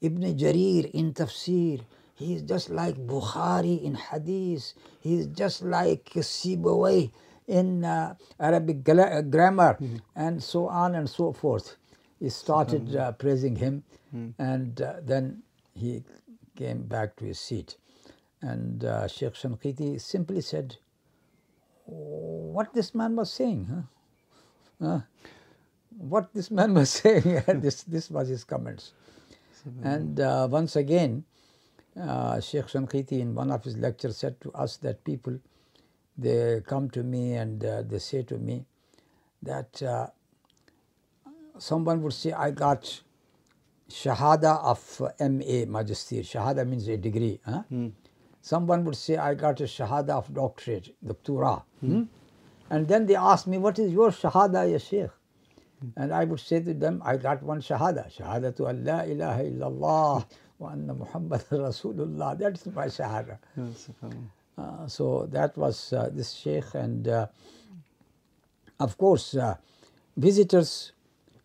Ibn 0.02 0.22
Jarir 0.36 0.90
in 0.92 1.14
Tafsir. 1.14 1.82
He 2.16 2.34
is 2.34 2.42
just 2.42 2.70
like 2.70 2.96
Bukhari 2.96 3.82
in 3.84 3.94
Hadith. 3.96 4.74
He 5.00 5.16
is 5.20 5.28
just 5.28 5.62
like 5.62 6.04
Sibawayh 6.14 7.10
in 7.48 7.84
uh, 7.84 8.14
Arabic 8.40 8.88
uh, 8.88 9.22
grammar, 9.22 9.80
and 10.16 10.42
so 10.42 10.68
on 10.68 10.94
and 10.96 11.08
so 11.10 11.32
forth. 11.32 11.76
he 12.20 12.30
started 12.30 12.94
uh, 12.96 13.12
praising 13.12 13.56
him, 13.56 13.84
and 14.38 14.80
uh, 14.82 14.94
then 15.02 15.42
he 15.74 16.04
came 16.56 16.82
back 16.84 17.16
to 17.16 17.24
his 17.26 17.40
seat. 17.40 17.76
And 18.42 18.84
uh, 18.84 19.08
Sheikh 19.08 19.34
Shanqiti 19.34 20.00
simply 20.00 20.42
said, 20.42 20.76
What 21.86 22.74
this 22.74 22.94
man 22.94 23.16
was 23.16 23.32
saying, 23.32 23.66
huh? 23.70 23.82
Uh, 24.82 25.00
what 25.96 26.32
this 26.34 26.50
man 26.50 26.74
was 26.74 26.90
saying, 27.02 27.42
this, 27.60 27.82
this 27.84 28.10
was 28.10 28.28
his 28.28 28.44
comments. 28.44 28.92
And 29.82 30.20
uh, 30.20 30.46
once 30.50 30.76
again, 30.76 31.24
uh, 32.00 32.40
Sheikh 32.40 32.66
Shanqiti 32.66 33.20
in 33.20 33.34
one 33.34 33.50
of 33.50 33.64
his 33.64 33.76
lectures 33.76 34.16
said 34.16 34.40
to 34.42 34.52
us 34.52 34.76
that 34.78 35.02
people, 35.04 35.38
they 36.16 36.62
come 36.66 36.88
to 36.90 37.02
me 37.02 37.34
and 37.34 37.64
uh, 37.64 37.82
they 37.82 37.98
say 37.98 38.22
to 38.24 38.38
me 38.38 38.64
that 39.42 39.82
uh, 39.82 40.06
someone 41.58 42.02
would 42.02 42.12
say, 42.12 42.32
I 42.32 42.50
got 42.52 43.00
Shahada 43.90 44.62
of 44.62 45.00
MA 45.20 45.64
Magister. 45.66 46.16
Shahada 46.16 46.66
means 46.68 46.86
a 46.88 46.96
degree. 46.96 47.40
Huh? 47.44 47.62
Someone 48.42 48.84
would 48.84 48.96
say, 48.96 49.16
I 49.16 49.34
got 49.34 49.60
a 49.60 49.64
Shahada 49.64 50.10
of 50.10 50.32
doctorate, 50.32 50.94
Doctora. 51.04 51.62
Hmm? 51.80 52.02
And 52.70 52.88
then 52.88 53.06
they 53.06 53.16
ask 53.16 53.46
me, 53.46 53.58
What 53.58 53.78
is 53.78 53.92
your 53.92 54.10
Shahada, 54.10 54.70
ya 54.70 54.78
Sheikh? 54.78 55.10
And 55.96 56.12
I 56.12 56.24
would 56.24 56.40
say 56.40 56.60
to 56.60 56.74
them, 56.74 57.02
I 57.04 57.16
got 57.16 57.42
one 57.42 57.60
Shahada. 57.60 58.10
Shahadatu 58.14 58.60
Allah 58.60 59.06
ilaha 59.06 59.42
illallah 59.44 60.26
wa 60.58 60.68
anna 60.70 60.94
Muhammad 60.94 61.44
Rasulullah. 61.50 62.38
That 62.38 62.54
is 62.54 62.66
my 62.66 62.86
Shahada. 62.86 63.38
Uh, 64.58 64.86
so 64.86 65.28
that 65.32 65.56
was 65.56 65.92
uh, 65.92 66.08
this 66.12 66.32
Sheikh, 66.32 66.74
and 66.74 67.06
uh, 67.06 67.26
of 68.80 68.96
course, 68.96 69.34
uh, 69.34 69.56
visitors 70.16 70.92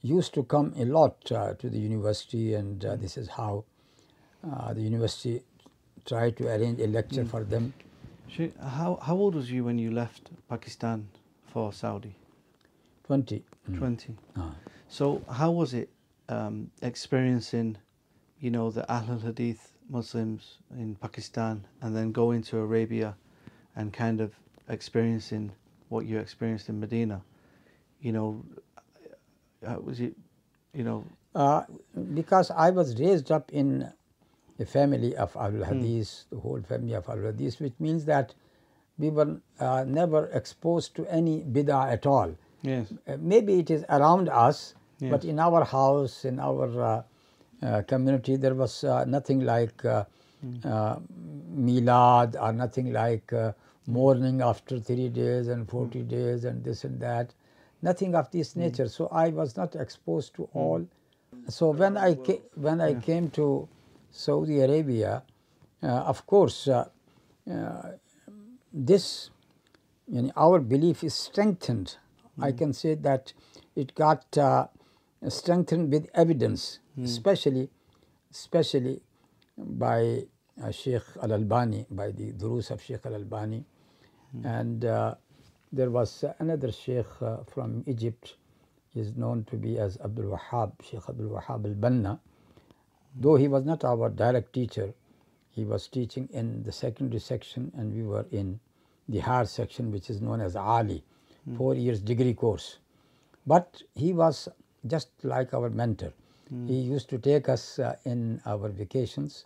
used 0.02 0.34
to 0.34 0.44
come 0.44 0.74
a 0.78 0.86
lot 0.86 1.32
uh, 1.32 1.54
to 1.56 1.70
the 1.70 1.78
university, 1.78 2.54
and 2.54 2.84
uh, 2.86 2.96
this 2.96 3.18
is 3.18 3.28
how 3.30 3.66
uh, 4.50 4.74
the 4.74 4.82
university 4.82 5.44
tried 6.06 6.38
to 6.38 6.48
arrange 6.48 6.80
a 6.80 6.88
lecture 6.88 7.26
for 7.26 7.44
them. 7.44 7.74
Sheikh, 8.32 8.58
how, 8.62 8.98
how 9.02 9.16
old 9.16 9.36
was 9.36 9.52
you 9.52 9.66
when 9.66 9.78
you 9.78 9.92
left 9.92 10.30
Pakistan 10.48 11.10
for 11.48 11.74
Saudi? 11.74 12.16
20. 13.04 13.44
20. 13.78 14.16
Ah. 14.38 14.56
So 14.88 15.22
how 15.30 15.52
was 15.52 15.74
it 15.74 15.90
um, 16.30 16.72
experiencing, 16.82 17.78
you 18.40 18.50
know, 18.50 18.72
the 18.72 18.84
Ahlul 18.84 19.22
Hadith 19.22 19.74
Muslims 19.90 20.60
in 20.78 20.96
Pakistan 20.96 21.66
and 21.82 21.94
then 21.94 22.14
going 22.14 22.42
to 22.44 22.60
Arabia 22.60 23.18
and 23.76 23.92
kind 23.92 24.22
of 24.22 24.32
experiencing 24.70 25.52
what 25.90 26.06
you 26.06 26.18
experienced 26.18 26.70
in 26.70 26.80
Medina? 26.80 27.22
You 28.00 28.14
know, 28.14 28.46
uh, 29.68 29.76
was 29.84 30.00
it, 30.00 30.16
you 30.74 30.86
know, 30.86 31.04
Uh, 31.36 31.64
because 32.14 32.50
I 32.52 32.72
was 32.72 32.98
raised 33.00 33.30
up 33.32 33.52
in 33.52 33.92
a 34.62 34.66
family 34.66 35.16
of 35.16 35.34
Ahlul 35.34 35.66
Hadith, 35.66 36.26
the 36.30 36.40
whole 36.40 36.62
family 36.62 36.94
of 36.94 37.06
Ahlul 37.08 37.32
Hadith, 37.32 37.60
which 37.60 37.74
means 37.80 38.06
that 38.06 38.34
we 38.98 39.10
were 39.10 39.38
uh, 39.60 39.84
never 39.88 40.28
exposed 40.28 40.96
to 40.96 41.06
any 41.08 41.42
bid'ah 41.42 41.92
at 41.92 42.06
all. 42.06 42.32
yes, 42.62 42.94
Uh, 43.08 43.18
maybe 43.20 43.54
it 43.60 43.70
is 43.72 43.84
around 43.90 44.30
us, 44.30 44.76
but 45.12 45.26
in 45.26 45.40
our 45.40 45.64
house, 45.66 46.26
in 46.26 46.40
our 46.40 46.68
uh, 46.82 47.04
uh, 47.64 47.82
community, 47.88 48.36
there 48.36 48.54
was 48.54 48.84
uh, 48.84 49.04
nothing 49.06 49.40
like 49.42 49.84
uh, 49.86 50.04
uh, 50.64 50.96
milad 51.56 52.36
or 52.42 52.52
nothing 52.54 52.94
like 52.94 53.34
uh, 53.34 53.52
mourning 53.88 54.42
after 54.42 54.80
three 54.80 55.10
days 55.10 55.48
and 55.48 55.68
40 55.70 56.04
days 56.04 56.46
and 56.46 56.64
this 56.64 56.84
and 56.84 57.00
that. 57.00 57.34
Nothing 57.82 58.14
of 58.16 58.30
this 58.32 58.56
nature. 58.56 58.88
So 58.88 59.08
I 59.08 59.30
was 59.30 59.58
not 59.58 59.76
exposed 59.76 60.36
to 60.36 60.48
all. 60.54 60.86
So 61.48 61.72
when 61.72 61.98
I 61.98 62.14
when 62.56 62.80
I 62.82 62.94
came 63.02 63.30
to 63.32 63.68
Saudi 64.12 64.60
Arabia, 64.60 65.24
uh, 65.84 65.88
of 65.88 66.26
course, 66.28 66.68
uh, 66.68 66.86
uh, 67.50 67.82
this 68.74 69.30
you 70.08 70.22
know, 70.22 70.32
our 70.36 70.60
belief 70.60 71.04
is 71.04 71.14
strengthened. 71.14 71.98
I 72.40 72.52
can 72.52 72.74
say 72.74 72.96
that 72.96 73.34
it 73.76 73.96
got 73.96 74.38
uh, 74.38 74.68
strengthened 75.30 75.92
with 75.92 76.08
evidence, 76.14 76.80
especially, 77.04 77.70
especially 78.32 79.02
by 79.58 80.26
uh, 80.62 80.72
Sheikh 80.72 81.04
Al 81.22 81.34
Albani, 81.34 81.86
by 81.90 82.12
the 82.12 82.32
durus 82.32 82.72
of 82.72 82.82
Sheikh 82.82 83.06
Al 83.06 83.16
Albani, 83.16 83.64
and 84.44 84.86
uh, 84.86 85.16
there 85.72 85.90
was 85.90 86.26
another 86.40 86.72
Sheikh 86.72 87.06
uh, 87.22 87.38
from 87.54 87.84
Egypt. 87.88 88.36
He 88.94 89.00
is 89.00 89.16
known 89.16 89.46
to 89.46 89.56
be 89.56 89.78
as 89.80 89.98
Abdul 90.04 90.38
Wahhab, 90.38 90.74
Sheikh 90.84 91.08
Abdul 91.08 91.30
Wahhab 91.30 91.66
Al 91.66 91.76
Banna. 91.76 92.20
Though 93.16 93.36
he 93.36 93.48
was 93.48 93.66
not 93.66 93.84
our 93.84 94.10
direct 94.10 94.54
teacher, 94.54 94.94
he 95.52 95.66
was 95.66 95.88
teaching 95.88 96.30
in 96.32 96.64
the 96.64 96.72
secondary 96.72 97.20
section, 97.20 97.72
and 97.76 97.94
we 97.94 98.04
were 98.04 98.26
in 98.32 98.60
the 99.10 99.20
higher 99.20 99.46
section, 99.46 99.92
which 99.92 100.10
is 100.10 100.22
known 100.22 100.40
as 100.42 100.56
Ali, 100.56 101.04
four 101.58 101.76
years 101.76 102.00
degree 102.02 102.34
course. 102.34 102.78
But 103.46 103.82
he 103.96 104.14
was 104.14 104.48
just 104.88 105.10
like 105.24 105.54
our 105.54 105.70
mentor. 105.70 106.14
He 106.68 106.76
used 106.76 107.10
to 107.10 107.18
take 107.18 107.48
us 107.48 107.80
uh, 107.80 107.96
in 108.06 108.42
our 108.46 108.68
vacations 108.70 109.46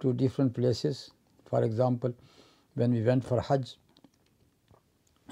to 0.00 0.12
different 0.12 0.54
places. 0.54 1.10
For 1.46 1.64
example, 1.64 2.14
when 2.74 2.92
we 2.92 3.02
went 3.02 3.24
for 3.24 3.40
Hajj, 3.40 3.76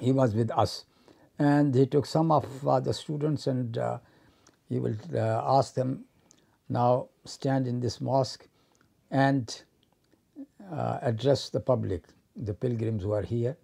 he 0.00 0.12
was 0.12 0.34
with 0.34 0.50
us 0.50 0.84
and 1.38 1.74
he 1.74 1.86
took 1.86 2.06
some 2.06 2.32
of 2.32 2.66
uh, 2.66 2.80
the 2.80 2.92
students 2.92 3.46
and 3.46 3.78
uh, 3.78 3.98
he 4.68 4.78
will 4.80 4.96
uh, 5.14 5.42
ask 5.58 5.74
them 5.74 6.04
now 6.68 7.08
stand 7.26 7.66
in 7.66 7.80
this 7.80 8.00
mosque 8.00 8.46
and 9.10 9.62
uh, 10.72 10.98
address 11.02 11.50
the 11.50 11.60
public 11.60 12.02
the 12.36 12.54
pilgrims 12.54 13.02
who 13.02 13.12
are 13.12 13.22
here 13.22 13.56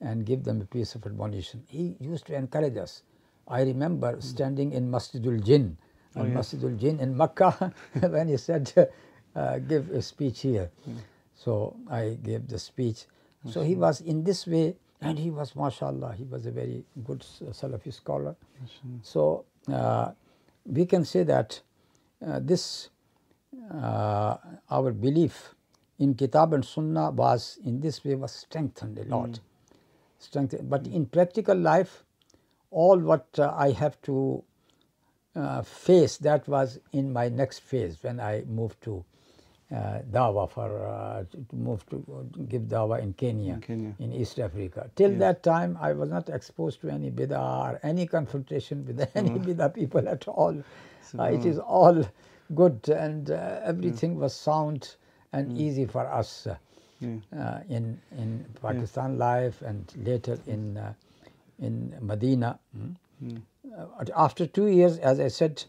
and 0.00 0.24
give 0.24 0.44
them 0.44 0.60
a 0.60 0.64
piece 0.64 0.94
of 0.94 1.04
admonition. 1.06 1.62
He 1.68 1.96
used 2.00 2.26
to 2.26 2.34
encourage 2.34 2.76
us. 2.76 3.02
I 3.46 3.62
remember 3.62 4.16
standing 4.20 4.72
in 4.72 4.90
masjidul 4.90 5.44
jinn 5.44 5.76
and 6.14 6.34
masjidul 6.34 6.78
jinn 6.78 7.00
in 7.00 7.16
makkah 7.16 7.72
when 8.00 8.28
he 8.28 8.36
said 8.36 8.90
uh, 9.34 9.58
give 9.58 9.90
a 9.90 10.02
speech 10.02 10.40
here. 10.42 10.70
So 11.34 11.76
i 11.90 12.18
gave 12.22 12.48
the 12.48 12.58
speech. 12.58 13.06
So 13.50 13.62
he 13.62 13.74
was 13.74 14.00
in 14.00 14.24
this 14.24 14.46
way 14.46 14.76
and 15.00 15.18
he 15.18 15.30
was 15.30 15.54
mashallah 15.54 16.14
he 16.16 16.24
was 16.24 16.46
a 16.46 16.50
very 16.50 16.84
good 17.04 17.20
salafi 17.20 17.92
scholar. 17.92 18.36
So 19.02 19.44
uh, 19.72 20.12
we 20.66 20.86
can 20.86 21.04
say 21.04 21.22
that 21.22 21.60
uh, 22.26 22.40
this 22.42 22.90
our 24.70 24.92
belief 24.92 25.54
in 25.98 26.14
kitab 26.14 26.52
and 26.54 26.64
sunnah 26.64 27.10
was 27.10 27.58
in 27.64 27.80
this 27.80 28.04
way 28.04 28.14
was 28.14 28.32
strengthened 28.32 28.98
a 28.98 29.04
lot 29.04 29.40
strengthened 30.18 30.68
but 30.70 30.86
in 30.88 31.06
practical 31.06 31.56
life 31.56 32.04
all 32.70 32.98
what 32.98 33.26
uh, 33.38 33.52
i 33.56 33.70
have 33.72 34.00
to 34.02 34.42
uh, 35.36 35.62
face 35.62 36.16
that 36.18 36.46
was 36.48 36.78
in 36.92 37.12
my 37.12 37.28
next 37.28 37.60
phase 37.60 37.98
when 38.02 38.20
i 38.20 38.42
moved 38.46 38.80
to 38.82 39.04
uh, 39.74 40.00
dawah 40.10 40.50
for 40.50 40.86
uh, 40.86 41.24
to 41.30 41.56
move 41.56 41.84
to 41.90 42.02
give 42.48 42.62
dawah 42.62 43.00
in 43.02 43.12
Kenya, 43.12 43.54
In 43.54 43.60
Kenya. 43.60 43.94
in 43.98 44.12
East 44.14 44.38
Africa. 44.38 44.90
Till 44.96 45.10
that 45.18 45.42
time, 45.42 45.76
I 45.80 45.92
was 45.92 46.08
not 46.08 46.28
exposed 46.30 46.80
to 46.82 46.88
any 46.90 47.10
bid'ah 47.10 47.72
or 47.74 47.80
any 47.82 48.06
confrontation 48.06 48.86
with 48.86 49.06
any 49.14 49.30
bid'ah 49.30 49.74
people 49.74 50.08
at 50.08 50.26
all. 50.28 50.56
Uh, 51.18 51.24
it 51.24 51.44
is 51.44 51.58
all 51.58 52.06
good 52.54 52.88
and 52.88 53.30
uh, 53.30 53.60
everything 53.64 54.18
was 54.18 54.34
sound 54.34 54.96
and 55.32 55.58
easy 55.58 55.84
for 55.86 56.06
us 56.06 56.46
uh, 56.46 56.56
uh, 57.36 57.60
in 57.68 58.00
in 58.16 58.44
Pakistan 58.62 59.18
life 59.18 59.62
and 59.62 59.92
later 60.04 60.38
in 60.46 60.76
uh, 60.76 60.92
in 61.58 61.94
Medina. 62.00 62.58
mm. 62.76 62.96
Uh, 63.76 64.04
after 64.16 64.46
two 64.46 64.66
years, 64.68 64.98
as 64.98 65.20
I 65.20 65.28
said, 65.28 65.62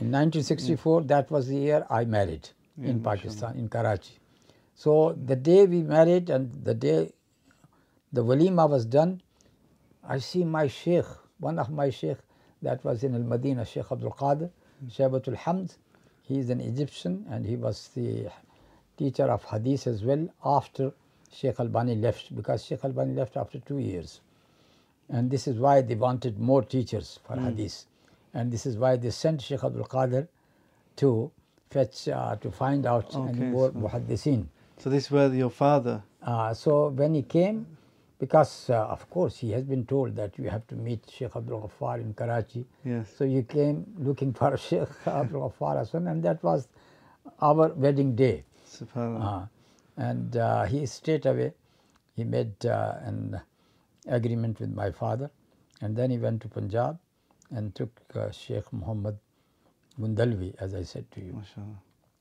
in 0.00 0.12
1964, 0.12 1.02
that 1.02 1.30
was 1.30 1.48
the 1.48 1.56
year 1.56 1.84
I 1.90 2.04
married 2.04 2.48
in 2.80 3.00
Pakistan, 3.02 3.56
in 3.58 3.68
Karachi. 3.68 4.14
So 4.74 5.12
the 5.26 5.34
day 5.34 5.66
we 5.66 5.82
married 5.82 6.30
and 6.30 6.52
the 6.64 6.74
day 6.74 7.12
the 8.12 8.22
walima 8.24 8.68
was 8.70 8.84
done, 8.86 9.20
I 10.06 10.18
see 10.20 10.44
my 10.44 10.68
sheikh, 10.68 11.04
one 11.40 11.58
of 11.58 11.68
my 11.70 11.90
sheikh 11.90 12.18
that 12.62 12.84
was 12.84 13.02
in 13.02 13.14
Al 13.14 13.22
Madinah, 13.22 13.64
Sheikh 13.64 13.90
Abdul 13.90 14.12
Qadir, 14.12 14.50
Shaibatul 14.86 15.36
Hamd. 15.36 15.76
He 16.22 16.38
is 16.38 16.50
an 16.50 16.60
Egyptian 16.60 17.24
and 17.30 17.46
he 17.46 17.56
was 17.56 17.88
the 17.94 18.30
teacher 18.96 19.24
of 19.24 19.44
hadith 19.44 19.86
as 19.86 20.04
well 20.04 20.28
after 20.44 20.92
Sheikh 21.32 21.58
Albani 21.60 21.94
left 21.96 22.34
because 22.36 22.64
Sheikh 22.64 22.84
Albani 22.84 23.14
left 23.14 23.36
after 23.36 23.58
two 23.60 23.78
years. 23.78 24.20
And 25.08 25.30
this 25.30 25.48
is 25.48 25.58
why 25.58 25.80
they 25.80 25.94
wanted 25.94 26.38
more 26.38 26.62
teachers 26.62 27.18
for 27.26 27.36
hadith. 27.40 27.84
And 28.34 28.52
this 28.52 28.66
is 28.66 28.76
why 28.76 28.96
they 28.96 29.10
sent 29.10 29.40
Sheikh 29.42 29.64
Abdul 29.64 29.84
Qadir 29.86 30.28
to 30.96 31.30
fetch, 31.70 32.08
uh, 32.08 32.36
to 32.36 32.50
find 32.50 32.84
out 32.86 33.14
any 33.14 33.30
Okay, 33.30 33.44
more 33.50 33.68
so- 33.72 33.78
muhaddithin. 33.78 34.46
so 34.78 34.90
this 34.90 35.04
is 35.06 35.10
where 35.10 35.32
your 35.34 35.50
father, 35.50 36.02
Uh, 36.22 36.52
so 36.52 36.88
when 36.88 37.14
he 37.14 37.22
came, 37.22 37.66
because 38.18 38.68
uh, 38.70 38.86
of 38.86 39.08
course 39.10 39.38
he 39.38 39.50
has 39.52 39.64
been 39.64 39.86
told 39.86 40.16
that 40.16 40.36
you 40.38 40.48
have 40.50 40.66
to 40.66 40.74
meet 40.74 41.04
Sheikh 41.10 41.36
Abdul 41.36 41.70
Ghaffar 41.70 42.00
in 42.00 42.14
Karachi. 42.14 42.64
Yes. 42.84 43.08
So 43.16 43.24
you 43.24 43.42
came 43.42 43.86
looking 43.98 44.32
for 44.32 44.56
Sheikh 44.68 44.88
Abdul 45.06 45.50
Ghaffar 45.50 45.78
Hassan 45.78 46.08
and 46.08 46.22
that 46.24 46.42
was 46.42 46.68
our 47.40 47.68
wedding 47.74 48.16
day. 48.16 48.44
Subhanallah. 48.68 49.42
Uh, 49.42 49.46
and 49.96 50.36
uh, 50.36 50.64
he 50.64 50.84
straight 50.86 51.26
away 51.26 51.52
he 52.16 52.24
made 52.24 52.66
uh, 52.66 52.94
an 53.02 53.40
agreement 54.08 54.58
with 54.60 54.72
my 54.74 54.90
father 54.90 55.30
and 55.80 55.96
then 55.96 56.10
he 56.10 56.18
went 56.18 56.42
to 56.42 56.48
Punjab 56.48 56.98
and 57.50 57.74
took 57.74 57.90
uh, 58.14 58.30
Sheikh 58.30 58.72
Muhammad 58.72 59.16
Gundalvi 60.00 60.54
as 60.58 60.74
I 60.74 60.82
said 60.82 61.10
to 61.12 61.20
you. 61.20 61.40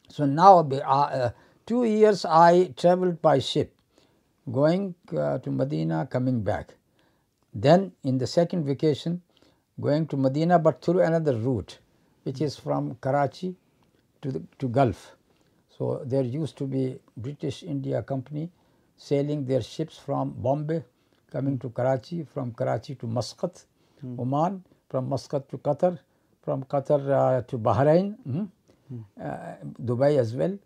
So 0.10 0.26
now 0.26 0.60
uh, 0.60 1.32
two 1.66 1.84
years 1.86 2.24
I 2.26 2.74
traveled 2.78 3.22
by 3.22 3.40
ship 3.40 3.74
going 4.52 4.96
uh, 5.18 5.38
to 5.40 5.52
Medina 5.52 6.08
coming 6.10 6.42
back. 6.44 6.76
Then 7.54 7.92
in 8.04 8.18
the 8.18 8.28
second 8.28 8.66
vacation 8.66 9.22
going 9.80 10.08
to 10.08 10.18
Medina 10.18 10.60
but 10.60 10.82
through 10.82 11.02
another 11.02 11.36
route 11.36 11.80
which 12.24 12.42
is 12.42 12.58
from 12.58 12.96
Karachi 13.02 13.56
to 14.22 14.32
the 14.32 14.42
to 14.60 14.68
Gulf. 14.68 15.16
So 15.78 16.02
there 16.06 16.24
used 16.24 16.58
to 16.58 16.66
be 16.66 17.00
British 17.16 17.64
India 17.64 18.02
Company 18.04 18.50
sailing 18.98 19.46
their 19.46 19.62
ships 19.62 19.98
from 19.98 20.32
Bombay 20.38 20.84
coming 21.32 21.60
to 21.60 21.70
Karachi, 21.70 22.24
from 22.24 22.52
Karachi 22.54 22.96
to 22.96 23.08
Muscat, 23.08 23.66
Oman, 24.18 24.64
from 24.90 25.10
Muscat 25.10 25.48
to 25.50 25.58
Qatar, 25.58 26.00
from 26.42 26.64
Qatar 26.64 27.02
uh, 27.10 27.42
to 27.44 27.58
Bahrain, 27.58 28.16
mhm, 28.28 28.50
uh, 29.22 29.56
Dubai 29.84 30.18
as 30.18 30.36
well, 30.36 30.58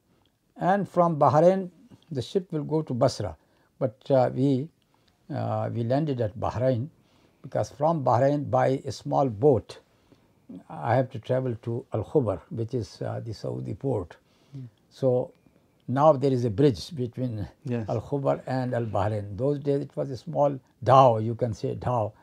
and 0.58 0.88
from 0.88 1.18
Bahrain 1.20 1.70
the 2.12 2.22
ship 2.22 2.52
will 2.52 2.64
go 2.64 2.82
to 2.82 2.94
Basra, 2.94 3.36
but 3.82 4.12
uh, 4.12 4.30
we 4.36 4.70
uh, 5.36 5.70
we 5.74 5.84
landed 5.84 6.22
at 6.22 6.40
Bahrain 6.40 6.90
because 7.44 7.72
from 7.72 8.04
Bahrain 8.06 8.50
by 8.52 8.68
a 8.86 8.94
small 8.94 9.30
boat 9.30 9.80
I 10.70 10.96
have 10.96 11.10
to 11.12 11.20
travel 11.20 11.56
to 11.64 11.86
Al 11.94 12.04
Khubar, 12.06 12.42
which 12.50 12.74
is 12.74 13.02
uh, 13.02 13.22
the 13.26 13.34
Saudi 13.34 13.74
port. 13.74 14.18
So 14.90 15.32
now 15.88 16.14
there 16.14 16.32
is 16.34 16.46
a 16.46 16.50
bridge 16.50 16.96
between 16.96 17.48
Yes. 17.66 17.88
Al 17.90 18.02
Khubar 18.02 18.42
and 18.48 18.74
Al 18.74 18.86
Bahrain. 18.86 19.38
Those 19.38 19.60
days 19.60 19.82
it 19.82 19.96
was 19.96 20.12
a 20.12 20.18
small 20.18 20.60
dhow, 20.84 21.18
you 21.20 21.36
can 21.36 21.54
say 21.54 21.76
dhow, 21.76 22.14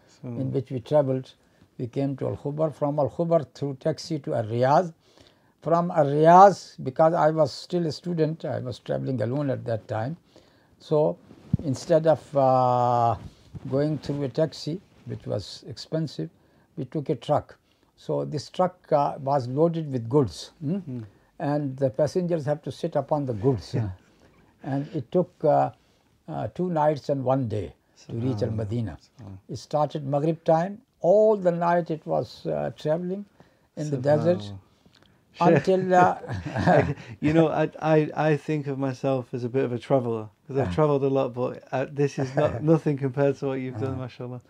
in 0.40 0.52
which 0.52 0.70
we 0.70 0.80
traveled. 0.80 1.32
We 1.78 1.86
came 1.86 2.16
to 2.18 2.28
Al 2.28 2.36
Khubar. 2.36 2.74
From 2.74 2.98
Al 2.98 3.10
Khubar 3.10 3.46
through 3.54 3.76
taxi 3.80 4.18
to 4.20 4.34
Al 4.34 4.44
Riyaz. 4.44 4.92
From 5.62 5.90
Al 5.90 6.06
Riyaz, 6.06 6.76
because 6.84 7.14
I 7.14 7.30
was 7.30 7.52
still 7.52 7.86
a 7.86 7.92
student, 7.92 8.44
I 8.44 8.60
was 8.60 8.78
traveling 8.80 9.22
alone 9.22 9.50
at 9.50 9.64
that 9.66 9.88
time. 9.88 10.16
So 10.78 11.18
instead 11.64 12.06
of 12.06 12.36
uh, 12.36 13.16
going 13.70 13.98
through 13.98 14.22
a 14.24 14.28
taxi, 14.28 14.80
which 15.06 15.26
was 15.26 15.64
expensive, 15.68 16.30
we 16.76 16.84
took 16.84 17.08
a 17.08 17.14
truck. 17.14 17.56
So 17.96 18.24
this 18.24 18.48
truck 18.48 18.76
uh, 18.92 19.14
was 19.20 19.48
loaded 19.48 19.92
with 19.92 20.08
goods, 20.08 20.52
hmm? 20.60 21.00
and 21.38 21.76
the 21.76 21.90
passengers 21.90 22.44
have 22.46 22.62
to 22.62 22.72
sit 22.72 22.96
upon 22.96 23.26
the 23.26 23.34
goods. 23.34 23.74
and 24.62 24.88
it 24.94 25.10
took 25.10 25.32
uh, 25.44 25.70
uh, 26.28 26.48
two 26.54 26.70
nights 26.70 27.08
and 27.08 27.24
one 27.24 27.48
day 27.48 27.72
to 28.06 28.12
reach 28.14 28.42
Al 28.42 28.50
Madina. 28.50 28.96
It 29.48 29.56
started 29.56 30.06
Maghrib 30.06 30.42
time. 30.44 30.80
All 31.00 31.36
the 31.36 31.52
night 31.52 31.90
it 31.90 32.04
was 32.06 32.46
uh, 32.46 32.70
traveling 32.76 33.24
in 33.76 33.90
the 33.90 33.96
desert 33.96 34.52
until 35.40 35.94
uh, 35.94 36.18
you 37.20 37.32
know, 37.32 37.48
I, 37.48 37.70
I 37.80 38.10
I 38.14 38.36
think 38.36 38.66
of 38.66 38.78
myself 38.78 39.32
as 39.32 39.44
a 39.44 39.48
bit 39.48 39.64
of 39.64 39.72
a 39.72 39.78
traveller 39.78 40.28
because 40.48 40.66
I've 40.66 40.74
travelled 40.74 41.04
a 41.04 41.08
lot, 41.08 41.34
but 41.34 41.62
uh, 41.72 41.86
this 41.92 42.18
is 42.18 42.34
not 42.34 42.62
nothing 42.72 42.96
compared 42.96 43.36
to 43.36 43.48
what 43.48 43.60
you've 43.60 43.78
done, 43.78 43.98
mashallah. 43.98 44.40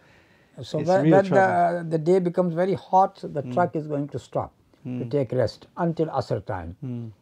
So 0.62 0.78
It's 0.78 0.88
when, 0.88 1.10
when 1.10 1.24
the, 1.24 1.86
the 1.88 1.98
day 1.98 2.18
becomes 2.20 2.54
very 2.54 2.74
hot, 2.74 3.18
the 3.22 3.42
truck 3.42 3.74
is 3.76 3.86
going 3.88 4.08
to 4.08 4.18
stop 4.18 4.52
to 4.84 5.04
take 5.04 5.32
rest 5.32 5.66
until 5.76 6.06
Asr 6.06 6.44
time. 6.44 7.12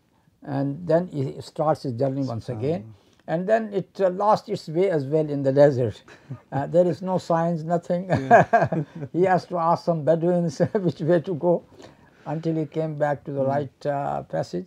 And 0.42 0.86
then 0.86 1.08
it 1.12 1.42
starts 1.42 1.84
its 1.84 1.98
journey 1.98 2.22
once 2.22 2.48
again. 2.50 2.94
And 3.28 3.48
then 3.48 3.72
it 3.74 4.00
uh, 4.00 4.10
lost 4.10 4.48
its 4.48 4.68
way 4.68 4.88
as 4.88 5.04
well 5.06 5.28
in 5.28 5.42
the 5.42 5.52
desert. 5.52 6.02
Uh, 6.52 6.66
there 6.66 6.86
is 6.86 7.02
no 7.02 7.18
signs, 7.18 7.64
nothing. 7.64 8.08
he 9.12 9.22
has 9.22 9.44
to 9.46 9.56
ask 9.58 9.84
some 9.84 10.04
Bedouins 10.04 10.58
which 10.74 11.00
way 11.00 11.20
to 11.20 11.34
go 11.34 11.64
until 12.24 12.54
he 12.54 12.66
came 12.66 12.94
back 12.96 13.24
to 13.24 13.32
the 13.32 13.44
right 13.44 13.86
uh, 13.86 14.22
passage. 14.22 14.66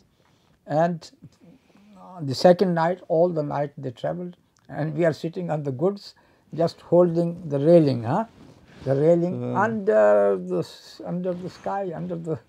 And 0.67 1.09
on 2.19 2.25
the 2.25 2.35
second 2.35 2.73
night, 2.73 3.01
all 3.07 3.29
the 3.29 3.43
night 3.43 3.71
they 3.77 3.91
traveled, 3.91 4.35
and 4.67 4.93
we 4.95 5.05
are 5.05 5.13
sitting 5.13 5.49
on 5.49 5.63
the 5.63 5.71
goods, 5.71 6.13
just 6.53 6.81
holding 6.81 7.47
the 7.49 7.59
railing, 7.59 8.03
huh? 8.03 8.25
The 8.83 8.95
railing 8.95 9.55
under 9.55 10.37
the 10.51 10.61
under 11.05 11.33
the 11.33 11.49
sky, 11.49 11.91
under 11.95 12.15
the 12.15 12.39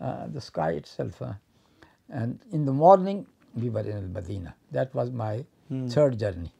uh, 0.00 0.26
the 0.28 0.40
sky 0.40 0.70
itself. 0.72 1.18
Huh? 1.18 1.34
And 2.08 2.38
in 2.52 2.64
the 2.64 2.72
morning, 2.72 3.26
we 3.54 3.68
were 3.70 3.80
in 3.80 3.96
Al 3.96 4.08
Madina. 4.16 4.54
That 4.72 4.94
was 4.94 5.10
my 5.10 5.44
third 5.90 6.18
journey. 6.18 6.52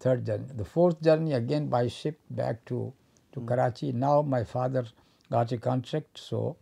Third 0.00 0.24
journey. 0.26 0.46
The 0.62 0.64
fourth 0.64 1.00
journey 1.02 1.32
again 1.34 1.68
by 1.68 1.88
ship 1.88 2.18
back 2.30 2.64
to 2.66 2.92
to 3.32 3.40
Karachi. 3.40 3.92
Now 3.92 4.22
my 4.22 4.44
father 4.44 4.84
got 5.30 5.52
a 5.52 5.58
contract, 5.58 6.18
so 6.18 6.56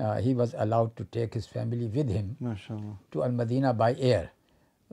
uh, 0.00 0.20
he 0.20 0.34
was 0.34 0.54
allowed 0.66 0.96
to 0.96 1.04
take 1.04 1.34
his 1.34 1.46
family 1.46 1.86
with 1.86 2.08
him 2.08 2.36
MashaAllah. 2.42 2.96
to 3.12 3.24
Al 3.24 3.30
Madina 3.32 3.72
by 3.76 3.94
air. 3.94 4.30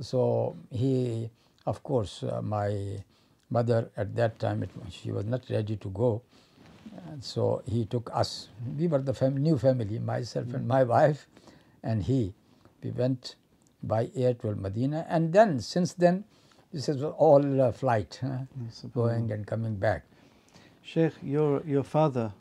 So 0.02 0.56
he, 0.72 1.30
of 1.66 1.84
course, 1.84 2.24
uh, 2.24 2.42
my 2.42 3.04
mother 3.50 3.90
at 3.98 4.16
that 4.16 4.40
time, 4.40 4.64
it, 4.64 4.70
she 4.90 5.12
was 5.12 5.26
not 5.26 5.44
ready 5.50 5.78
to 5.78 5.90
go. 5.90 6.22
And 7.10 7.24
so 7.24 7.62
he 7.66 7.86
took 7.86 8.10
us. 8.14 8.50
We 8.78 8.88
were 8.88 9.00
the 9.00 9.14
fam- 9.14 9.38
new 9.38 9.58
family, 9.58 10.00
myself 10.00 10.54
and 10.54 10.68
my 10.68 10.84
wife, 10.84 11.28
and 11.84 12.04
he. 12.04 12.34
We 12.84 12.92
went 12.92 13.36
by 13.84 14.10
air 14.16 14.34
to 14.36 14.56
Medina. 14.56 15.06
And 15.10 15.34
then 15.34 15.60
since 15.60 15.94
then, 15.94 16.26
this 16.74 16.90
is 16.90 17.04
all 17.04 17.62
uh, 17.62 17.72
flight, 17.72 18.20
huh, 18.22 18.40
going 18.94 19.32
and 19.32 19.48
coming 19.48 19.76
back. 19.76 20.06
Sheikh, 20.82 21.14
your 21.24 21.64
your 21.66 21.84
father, 21.84 22.34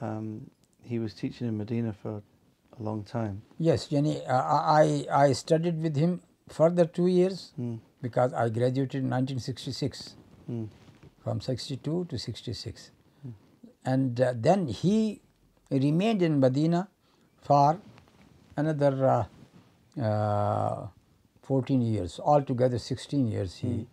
um, 0.00 0.50
he 0.82 0.98
was 0.98 1.12
teaching 1.14 1.48
in 1.48 1.58
Medina 1.58 1.92
for 1.92 2.22
a 2.78 2.82
long 2.82 3.04
time. 3.04 3.42
Yes, 3.58 3.88
Jenny, 3.88 4.24
uh, 4.26 4.42
I, 4.42 5.06
I 5.12 5.32
studied 5.32 5.82
with 5.82 5.96
him 5.96 6.20
further 6.58 6.84
two 6.84 7.06
years 7.06 7.52
because 8.02 8.32
I 8.32 8.48
graduated 8.48 9.02
in 9.04 9.10
1966 9.10 10.16
Mm. 10.50 10.68
from 11.22 11.40
62 11.40 12.06
to 12.10 12.18
66. 12.18 12.90
And 13.84 14.20
uh, 14.20 14.32
then 14.46 14.66
he 14.66 15.20
remained 15.70 16.22
in 16.22 16.40
Medina 16.40 16.88
for 17.40 17.78
another 18.56 19.28
uh, 19.98 20.02
uh, 20.02 20.86
14 21.42 21.80
years, 21.82 22.18
altogether 22.18 22.78
16 22.78 23.28
years 23.28 23.54
he, 23.56 23.86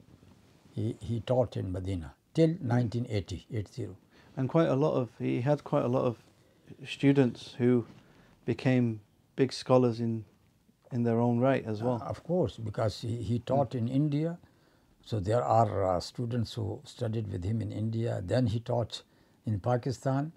he, 0.73 0.95
he 0.99 1.19
taught 1.19 1.55
in 1.57 1.71
Medina 1.71 2.13
till 2.33 2.49
1980, 2.49 3.45
80. 3.53 3.87
And 4.35 4.49
quite 4.49 4.67
a 4.69 4.75
lot 4.75 4.93
of 4.93 5.09
he 5.19 5.41
had 5.41 5.63
quite 5.63 5.85
a 5.85 5.87
lot 5.87 6.05
of 6.05 6.17
students 6.87 7.53
who 7.59 7.85
became 8.45 9.01
big 9.35 9.53
scholars 9.53 9.99
in 9.99 10.25
in 10.91 11.03
their 11.03 11.19
own 11.19 11.39
right 11.39 11.65
as 11.65 11.81
well. 11.83 12.01
Of 12.05 12.23
course, 12.23 12.57
because 12.57 13.01
he, 13.01 13.21
he 13.21 13.39
taught 13.39 13.75
in 13.75 13.87
India, 13.87 14.37
so 15.05 15.19
there 15.19 15.43
are 15.43 15.95
uh, 15.95 15.99
students 15.99 16.53
who 16.53 16.81
studied 16.83 17.31
with 17.31 17.43
him 17.43 17.61
in 17.61 17.71
India. 17.71 18.21
Then 18.23 18.47
he 18.47 18.59
taught 18.59 19.03
in 19.45 19.59
Pakistan, 19.59 20.31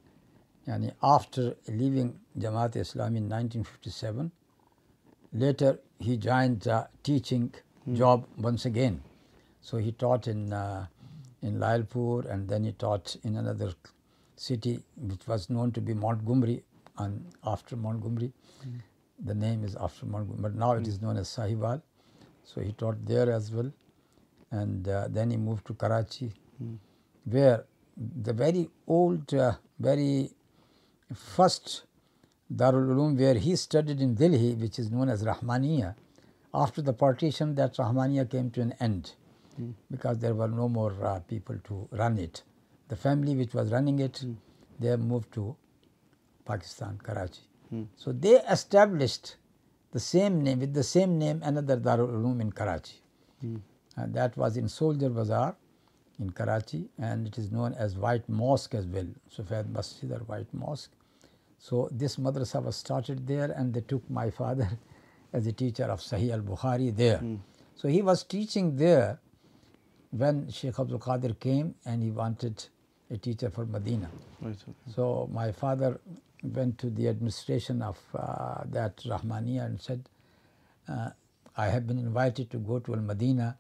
and 0.67 0.93
after 1.03 1.57
leaving 1.69 2.19
Jamaat 2.39 2.77
Islam 2.77 3.17
in 3.17 3.29
1957, 3.29 4.31
later 5.33 5.79
he 5.99 6.17
joined 6.17 6.69
uh, 6.69 6.87
teaching 7.03 7.53
job 7.93 8.27
once 8.39 8.65
again. 8.65 9.03
So 9.61 9.79
he 9.79 9.93
taught 9.93 10.29
in 10.29 10.53
uh, 10.53 10.87
in 11.43 11.59
Lailpur, 11.59 12.31
and 12.31 12.49
then 12.49 12.65
he 12.65 12.73
taught 12.73 13.17
in 13.25 13.37
another 13.37 13.73
city 14.37 14.83
which 14.97 15.27
was 15.27 15.51
known 15.51 15.73
to 15.73 15.81
be 15.81 15.95
Montgomery, 15.95 16.63
and 16.99 17.27
after 17.45 17.77
Montgomery, 17.77 18.33
the 19.25 19.35
name 19.35 19.65
is 19.65 19.77
after 19.77 20.07
Montgomery, 20.07 20.43
but 20.43 20.55
now 20.55 20.73
it 20.73 20.87
is 20.89 21.01
known 21.03 21.17
as 21.19 21.29
Sahiwal. 21.29 21.83
So 22.45 22.61
he 22.61 22.73
taught 22.73 23.05
there 23.07 23.31
as 23.33 23.53
well, 23.53 23.73
and 24.51 24.89
uh, 24.89 25.09
then 25.11 25.31
he 25.31 25.37
moved 25.37 25.67
to 25.69 25.75
Karachi, 25.75 26.33
where 27.25 27.65
the 27.97 28.33
very 28.33 28.71
old, 28.87 29.33
uh, 29.35 29.55
very 29.79 30.31
first 31.15 31.85
Darul 32.55 32.89
Uloom 32.95 33.19
where 33.19 33.35
he 33.35 33.57
studied 33.57 34.01
in 34.01 34.15
Delhi, 34.15 34.55
which 34.55 34.79
is 34.79 34.91
known 34.91 35.09
as 35.09 35.23
Rahmaniya. 35.25 35.95
After 36.55 36.83
the 36.83 36.93
partition, 36.93 37.55
that 37.57 37.77
Rahmaniya 37.77 38.31
came 38.31 38.51
to 38.53 38.63
an 38.63 38.75
end 38.81 39.13
because 39.91 40.19
there 40.19 40.35
were 40.35 40.49
no 40.49 40.69
more 40.69 40.95
uh, 41.05 41.21
people 41.21 41.57
to 41.65 41.89
run 41.93 42.19
it. 42.19 42.43
The 42.89 42.97
family 42.97 43.37
which 43.37 43.55
was 43.55 43.71
running 43.73 44.01
it, 44.01 44.25
they 44.81 44.97
moved 44.97 45.33
to 45.35 45.57
Pakistan, 46.47 46.99
Karachi. 47.03 47.41
So 47.97 48.13
they 48.13 48.37
established 48.51 49.37
the 49.93 50.01
same 50.01 50.43
name, 50.43 50.61
with 50.61 50.75
the 50.75 50.83
same 50.83 51.19
name, 51.19 51.41
another 51.45 51.77
Darul 51.77 52.11
Uloom 52.11 52.41
in 52.41 52.53
Karachi. 52.53 53.01
And 53.97 54.15
that 54.15 54.37
was 54.37 54.57
in 54.57 54.69
Soldier 54.69 55.11
Bazaar 55.11 55.57
in 56.21 56.31
Karachi, 56.31 56.89
and 56.99 57.27
it 57.27 57.39
is 57.39 57.51
known 57.51 57.75
as 57.75 57.97
White 57.97 58.29
Mosque 58.29 58.75
as 58.75 58.87
well, 58.87 59.07
Sufad 59.35 59.69
Masjid 59.71 60.11
or 60.13 60.19
White 60.19 60.53
Mosque. 60.53 60.91
So 61.59 61.89
this 61.93 62.17
madrasa 62.17 62.63
was 62.63 62.77
started 62.77 63.27
there, 63.27 63.51
and 63.53 63.73
they 63.75 63.81
took 63.83 64.09
my 64.11 64.31
father 64.31 64.69
as 65.33 65.47
a 65.47 65.53
teacher 65.53 65.85
of 65.85 66.01
Sahih 66.01 66.33
al 66.33 66.41
Bukhari 66.41 66.95
there. 66.95 67.23
So 67.77 67.89
he 67.89 68.03
was 68.03 68.25
teaching 68.25 68.77
there 68.77 69.19
when 70.11 70.51
Sheikh 70.51 70.79
Abdul 70.79 70.99
Qadir 70.99 71.39
came 71.39 71.75
and 71.87 72.03
he 72.03 72.11
wanted 72.11 72.65
a 73.11 73.17
teacher 73.17 73.49
for 73.51 73.65
Medina. 73.65 74.11
Right. 74.41 74.55
Okay. 74.63 74.73
So 74.95 75.29
my 75.33 75.53
father 75.53 76.01
went 76.43 76.79
to 76.79 76.91
the 76.91 77.09
administration 77.09 77.83
of 77.83 77.99
uh, 78.15 78.63
that 78.67 78.97
Rahmaniya 78.99 79.67
and 79.67 79.81
said, 79.81 80.09
uh, 80.89 81.11
I 81.57 81.67
have 81.67 81.87
been 81.87 81.99
invited 81.99 82.51
to 82.51 82.59
go 82.59 82.79
to 82.79 82.95
Al 82.95 83.01
Medina, 83.01 83.57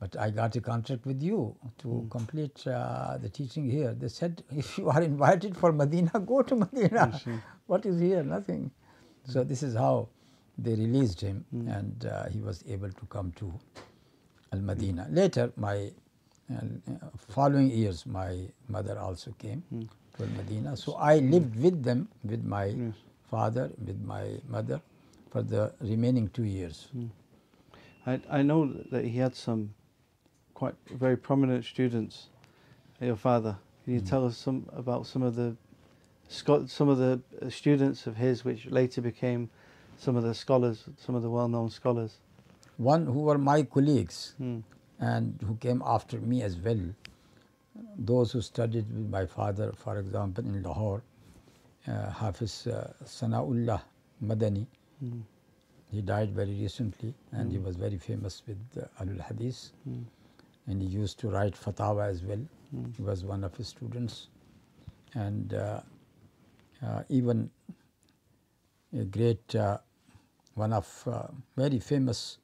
but 0.00 0.16
I 0.18 0.30
got 0.30 0.56
a 0.56 0.60
contract 0.60 1.06
with 1.06 1.22
you 1.22 1.56
to 1.78 2.06
complete 2.10 2.66
uh, 2.66 3.18
the 3.18 3.28
teaching 3.28 3.68
here. 3.70 3.94
They 3.94 4.08
said, 4.08 4.42
if 4.50 4.78
you 4.78 4.88
are 4.90 5.02
invited 5.02 5.56
for 5.56 5.72
Medina, 5.72 6.10
go 6.26 6.42
to 6.42 6.56
Medina. 6.56 7.20
what 7.66 7.86
is 7.86 8.00
here? 8.00 8.22
Nothing. 8.22 8.70
So 9.24 9.44
this 9.44 9.62
is 9.62 9.74
how 9.74 10.08
they 10.56 10.72
released 10.72 11.20
him, 11.20 11.44
and 11.52 12.06
uh, 12.06 12.28
he 12.28 12.40
was 12.40 12.64
able 12.68 12.90
to 12.90 13.06
come 13.06 13.32
to 13.36 13.52
Al 14.52 14.60
Medina. 14.60 15.06
Later, 15.10 15.52
my 15.56 15.90
uh, 16.50 16.60
following 17.28 17.70
years, 17.70 18.06
my 18.06 18.48
mother 18.68 18.98
also 18.98 19.32
came 19.38 19.62
Medina. 20.26 20.76
So 20.76 20.94
I 20.94 21.18
lived 21.18 21.56
with 21.62 21.82
them, 21.82 22.08
with 22.24 22.44
my 22.44 22.74
father, 23.30 23.70
with 23.84 24.00
my 24.02 24.40
mother, 24.48 24.80
for 25.30 25.42
the 25.42 25.72
remaining 25.80 26.28
two 26.30 26.44
years. 26.44 26.88
I, 28.06 28.20
I 28.30 28.42
know 28.42 28.66
that 28.90 29.04
he 29.04 29.18
had 29.18 29.34
some 29.34 29.74
quite 30.54 30.74
very 30.90 31.16
prominent 31.16 31.64
students. 31.64 32.28
Your 33.00 33.16
father. 33.16 33.56
Can 33.84 33.94
you 33.94 34.00
tell 34.00 34.26
us 34.26 34.36
some 34.36 34.66
about 34.74 35.06
some 35.06 35.22
of 35.22 35.36
the 35.36 35.56
some 36.28 36.88
of 36.88 36.98
the 36.98 37.20
uh, 37.40 37.48
students 37.48 38.06
of 38.06 38.16
his, 38.16 38.44
which 38.44 38.66
later 38.66 39.00
became 39.00 39.48
some 39.96 40.16
of 40.16 40.24
the 40.24 40.34
scholars, 40.34 40.84
some 40.98 41.14
of 41.14 41.22
the 41.22 41.30
well-known 41.30 41.70
scholars? 41.70 42.18
One 42.76 43.06
who 43.06 43.20
were 43.20 43.38
my 43.38 43.62
colleagues 43.62 44.34
Hmm. 44.36 44.58
and 45.00 45.38
who 45.46 45.54
came 45.56 45.82
after 45.86 46.18
me 46.20 46.42
as 46.42 46.56
well. 46.56 46.80
Those 47.96 48.32
who 48.32 48.40
studied 48.40 48.86
with 48.92 49.08
my 49.10 49.26
father, 49.26 49.72
for 49.76 49.98
example, 49.98 50.44
in 50.44 50.62
Lahore, 50.62 51.02
uh, 51.86 52.10
Hafiz 52.10 52.66
uh, 52.66 52.92
Sanaullah 53.04 53.80
Madani. 54.24 54.66
Hmm. 55.00 55.20
He 55.90 56.02
died 56.02 56.32
very 56.34 56.54
recently 56.60 57.14
and 57.32 57.50
he 57.50 57.58
was 57.58 57.76
very 57.76 57.98
famous 57.98 58.42
with 58.46 58.58
uh, 58.76 59.02
Ahlul 59.02 59.20
Hadith. 59.20 59.70
Hmm. 59.84 60.02
And 60.66 60.82
he 60.82 60.88
used 60.88 61.18
to 61.20 61.28
write 61.28 61.54
fatwa 61.54 62.08
as 62.08 62.22
well. 62.22 62.40
He 62.96 63.02
was 63.02 63.24
one 63.24 63.42
of 63.44 63.56
his 63.56 63.68
students. 63.68 64.28
And 65.14 65.54
uh, 65.54 65.80
uh, 66.84 67.02
even 67.08 67.50
a 68.92 69.04
great, 69.04 69.54
uh, 69.54 69.78
one 70.54 70.72
of 70.74 71.02
uh, 71.06 71.28
very 71.56 71.78
famous 71.78 72.38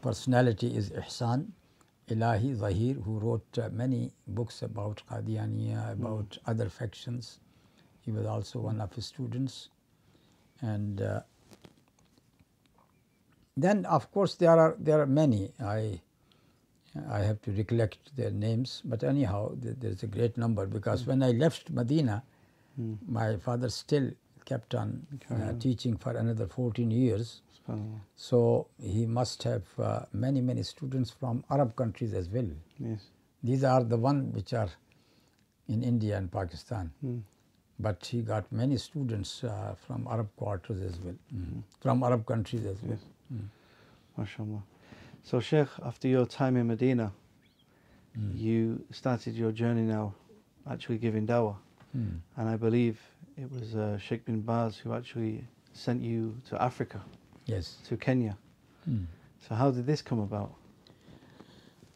personality 0.00 0.74
is 0.74 0.90
Ihsan 0.90 1.48
Ilahi 2.08 2.54
Zahir, 2.54 2.94
who 2.94 3.18
wrote 3.18 3.58
uh, 3.58 3.70
many 3.72 4.12
books 4.26 4.62
about 4.62 5.02
Qadianiya, 5.10 5.92
about 5.92 6.38
other 6.46 6.68
factions. 6.68 7.40
He 8.02 8.12
was 8.12 8.26
also 8.26 8.58
one 8.60 8.80
of 8.80 8.92
his 8.92 9.06
students. 9.06 9.70
And 10.60 11.00
uh, 11.00 11.20
then, 13.56 13.86
of 13.86 14.10
course, 14.12 14.34
there 14.34 14.58
are 14.58 14.76
there 14.78 15.00
are 15.00 15.06
many. 15.06 15.52
I 15.60 16.00
I 17.10 17.20
have 17.20 17.40
to 17.42 17.52
recollect 17.52 18.14
their 18.16 18.30
names, 18.30 18.82
but 18.84 19.02
anyhow, 19.02 19.54
th- 19.60 19.76
there 19.80 19.90
is 19.90 20.02
a 20.02 20.06
great 20.06 20.36
number 20.36 20.66
because 20.66 21.06
when 21.06 21.22
I 21.22 21.30
left 21.32 21.70
Medina, 21.70 22.22
my 23.08 23.36
father 23.36 23.68
still 23.68 24.10
kept 24.44 24.74
on 24.74 25.06
uh, 25.30 25.52
teaching 25.58 25.96
for 25.96 26.12
another 26.16 26.46
14 26.46 26.90
years. 26.90 27.40
So 28.16 28.66
he 28.78 29.06
must 29.06 29.42
have 29.44 29.62
uh, 29.78 30.00
many, 30.12 30.40
many 30.42 30.62
students 30.62 31.10
from 31.10 31.44
Arab 31.50 31.74
countries 31.76 32.12
as 32.12 32.28
well. 32.28 32.48
Yes. 32.78 33.00
These 33.42 33.64
are 33.64 33.82
the 33.82 33.96
one 33.96 34.32
which 34.32 34.52
are 34.52 34.68
in 35.68 35.82
India 35.82 36.16
and 36.18 36.30
Pakistan. 36.30 36.90
But 37.78 38.04
he 38.06 38.20
got 38.22 38.50
many 38.52 38.76
students 38.76 39.42
uh, 39.44 39.74
from 39.86 40.06
Arab 40.10 40.28
quarters 40.36 40.80
as 40.82 41.00
well, 41.00 41.16
Mhm. 41.34 41.62
from 41.80 42.02
Arab 42.04 42.26
countries 42.26 42.66
as 42.66 42.82
well. 42.82 42.98
MashaAllah. 44.18 44.62
So, 45.22 45.40
Sheikh, 45.40 45.68
after 45.82 46.06
your 46.06 46.26
time 46.26 46.56
in 46.56 46.66
Medina, 46.66 47.12
you 48.34 48.84
started 48.90 49.34
your 49.34 49.52
journey 49.52 49.82
now 49.82 50.14
actually 50.70 50.98
giving 50.98 51.26
dawah. 51.26 51.56
Mm. 51.96 52.20
And 52.36 52.48
I 52.48 52.56
believe 52.56 53.00
it 53.36 53.50
was 53.50 53.74
uh, 53.74 53.98
Sheikh 53.98 54.24
bin 54.24 54.40
Baz 54.40 54.76
who 54.78 54.94
actually 54.94 55.44
sent 55.72 56.02
you 56.02 56.36
to 56.48 56.60
Africa, 56.62 57.00
Yes. 57.46 57.78
to 57.88 57.96
Kenya. 57.96 58.36
Mm. 58.88 59.06
So, 59.48 59.54
how 59.54 59.70
did 59.70 59.86
this 59.86 60.02
come 60.02 60.20
about? 60.20 60.54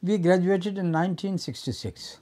We 0.02 0.18
graduated 0.18 0.78
in 0.78 0.92
1966. 0.92 2.18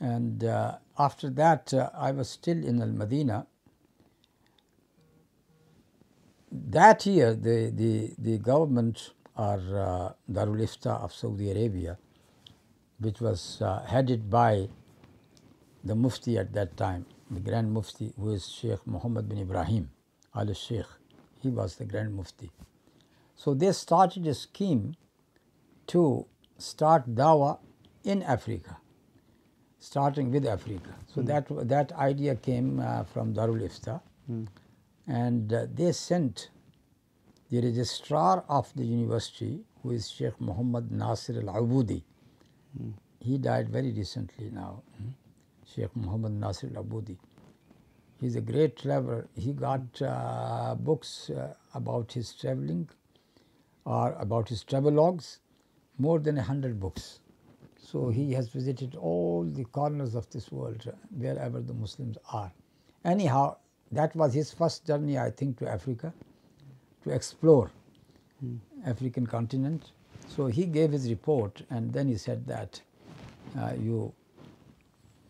And 0.00 0.44
uh, 0.44 0.76
after 0.98 1.30
that, 1.30 1.72
uh, 1.72 1.90
I 1.94 2.10
was 2.10 2.28
still 2.28 2.62
in 2.62 2.80
Al 2.82 2.88
Medina. 2.88 3.46
That 6.50 7.06
year, 7.06 7.34
the, 7.34 7.72
the, 7.74 8.14
the 8.18 8.38
government 8.38 9.12
or 9.36 9.54
uh, 9.56 10.12
Darul 10.30 10.60
Ifta 10.62 11.02
of 11.02 11.12
Saudi 11.12 11.50
Arabia, 11.50 11.98
which 12.98 13.20
was 13.20 13.60
uh, 13.62 13.82
headed 13.86 14.30
by 14.30 14.68
the 15.82 15.94
Mufti 15.94 16.38
at 16.38 16.52
that 16.52 16.76
time, 16.76 17.06
the 17.34 17.40
Grand 17.40 17.72
Mufti, 17.72 18.12
who 18.18 18.32
is 18.32 18.48
Sheikh 18.48 18.86
Muhammad 18.86 19.28
bin 19.28 19.38
Ibrahim 19.38 19.90
al 20.34 20.52
Sheikh, 20.52 20.86
he 21.42 21.48
was 21.48 21.76
the 21.76 21.84
Grand 21.84 22.14
Mufti. 22.14 22.50
So 23.36 23.54
they 23.54 23.72
started 23.72 24.26
a 24.26 24.34
scheme 24.34 24.94
to 25.88 26.26
start 26.58 27.14
dawah 27.14 27.58
in 28.04 28.22
Africa, 28.22 28.76
starting 29.78 30.30
with 30.30 30.46
Africa. 30.46 30.94
So 31.14 31.22
that 31.22 31.46
that 31.68 31.92
idea 31.92 32.36
came 32.36 32.80
uh, 32.80 33.04
from 33.04 33.34
Darul 33.34 33.60
Ifta, 33.68 34.00
and 35.06 35.52
uh, 35.52 35.66
they 35.74 35.92
sent 35.92 36.50
the 37.50 37.60
registrar 37.60 38.44
of 38.48 38.72
the 38.74 38.84
university, 38.84 39.60
who 39.82 39.90
is 39.90 40.10
Sheikh 40.10 40.40
Muhammad 40.40 40.90
Nasir 40.90 41.40
Al 41.40 41.62
Abudi. 41.62 42.02
He 43.20 43.38
died 43.38 43.68
very 43.68 43.92
recently 43.92 44.50
now. 44.50 44.82
Sheikh 45.74 45.94
Muhammad 45.96 46.32
Nasir 46.32 46.68
Abudi. 46.68 47.16
He's 48.20 48.36
a 48.36 48.40
great 48.40 48.76
traveler. 48.76 49.28
He 49.34 49.52
got 49.52 50.02
uh, 50.02 50.74
books 50.78 51.30
uh, 51.30 51.54
about 51.74 52.12
his 52.12 52.32
traveling 52.32 52.88
or 53.84 54.12
about 54.18 54.48
his 54.48 54.64
travelogues, 54.64 55.38
more 55.98 56.18
than 56.18 56.38
a 56.38 56.42
hundred 56.42 56.78
books. 56.80 57.20
So 57.76 58.08
he 58.08 58.32
has 58.32 58.48
visited 58.48 58.94
all 58.94 59.44
the 59.44 59.64
corners 59.64 60.14
of 60.14 60.30
this 60.30 60.50
world, 60.50 60.84
uh, 60.88 60.92
wherever 61.10 61.60
the 61.60 61.74
Muslims 61.74 62.16
are. 62.32 62.50
Anyhow, 63.04 63.56
that 63.92 64.14
was 64.16 64.32
his 64.32 64.52
first 64.52 64.86
journey, 64.86 65.18
I 65.18 65.30
think, 65.30 65.58
to 65.58 65.68
Africa, 65.68 66.12
to 67.02 67.10
explore 67.10 67.70
African 68.86 69.26
continent. 69.26 69.92
So 70.28 70.46
he 70.46 70.64
gave 70.66 70.92
his 70.92 71.10
report, 71.10 71.62
and 71.70 71.92
then 71.92 72.08
he 72.08 72.16
said 72.16 72.46
that 72.46 72.80
uh, 73.58 73.72
you, 73.78 74.12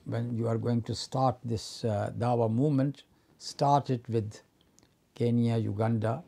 when 0.05 0.37
you 0.37 0.49
are 0.49 0.59
going 0.59 0.83
to 0.83 0.95
start 0.95 1.37
this 1.45 1.85
uh, 1.85 2.13
Dawa 2.19 2.51
movement, 2.51 3.05
start 3.39 3.91
it 3.91 4.05
with 4.09 4.43
Kenya, 5.15 5.57
Uganda, 5.57 6.23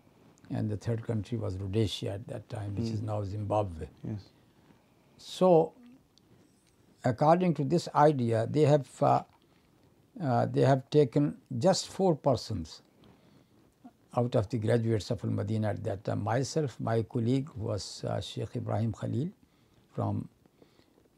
and 0.50 0.70
the 0.70 0.76
third 0.76 1.06
country 1.06 1.38
was 1.38 1.56
Rhodesia 1.56 2.12
at 2.12 2.26
that 2.28 2.48
time, 2.48 2.74
which 2.76 2.90
is 2.90 3.02
now 3.02 3.22
Zimbabwe. 3.24 3.86
Yes. 4.06 4.20
So, 5.18 5.72
according 7.04 7.54
to 7.54 7.64
this 7.64 7.88
idea, 7.94 8.46
they 8.48 8.62
have 8.62 8.88
uh, 9.02 9.22
uh, 10.22 10.46
they 10.46 10.62
have 10.62 10.88
taken 10.90 11.36
just 11.58 11.88
four 11.88 12.14
persons 12.14 12.82
out 14.16 14.34
of 14.34 14.48
the 14.48 14.58
graduates 14.58 15.10
of 15.10 15.22
Al 15.24 15.30
Madina 15.30 15.70
at 15.70 15.84
that 15.84 16.04
time. 16.04 16.22
Myself, 16.24 16.78
my 16.80 17.02
colleague 17.02 17.50
was 17.54 18.02
uh, 18.04 18.20
Sheikh 18.20 18.56
Ibrahim 18.56 18.92
Khalil 18.92 19.28
from 19.94 20.28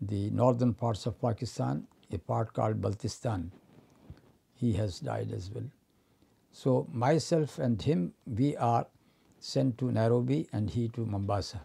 the 0.01 0.31
northern 0.31 0.75
parts 0.75 1.07
of 1.07 1.21
Pakistan, 1.21 1.87
a 2.13 2.19
part 2.19 2.53
called 2.53 2.81
Baltistan. 2.81 3.51
He 4.55 4.73
has 4.75 5.01
died 5.01 5.33
as 5.33 5.51
well. 5.51 5.65
So 6.51 6.89
myself 6.93 7.59
and 7.59 7.81
him, 7.81 8.15
we 8.27 8.57
are 8.57 8.87
sent 9.39 9.79
to 9.79 9.93
Nairobi 9.93 10.49
and 10.53 10.69
he 10.69 10.89
to 10.89 11.07
Mombasa. 11.07 11.63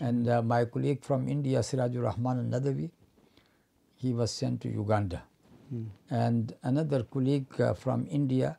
And 0.00 0.28
uh, 0.28 0.42
my 0.42 0.64
colleague 0.64 1.02
from 1.04 1.28
India, 1.28 1.60
Sirajur 1.60 2.02
Rahman 2.04 2.52
al 2.52 2.60
Nadawi, 2.60 2.90
he 3.94 4.12
was 4.12 4.30
sent 4.30 4.60
to 4.62 4.68
Uganda. 4.68 5.22
And 6.10 6.54
another 6.62 7.02
colleague 7.02 7.60
uh, 7.60 7.74
from 7.74 8.06
India, 8.08 8.58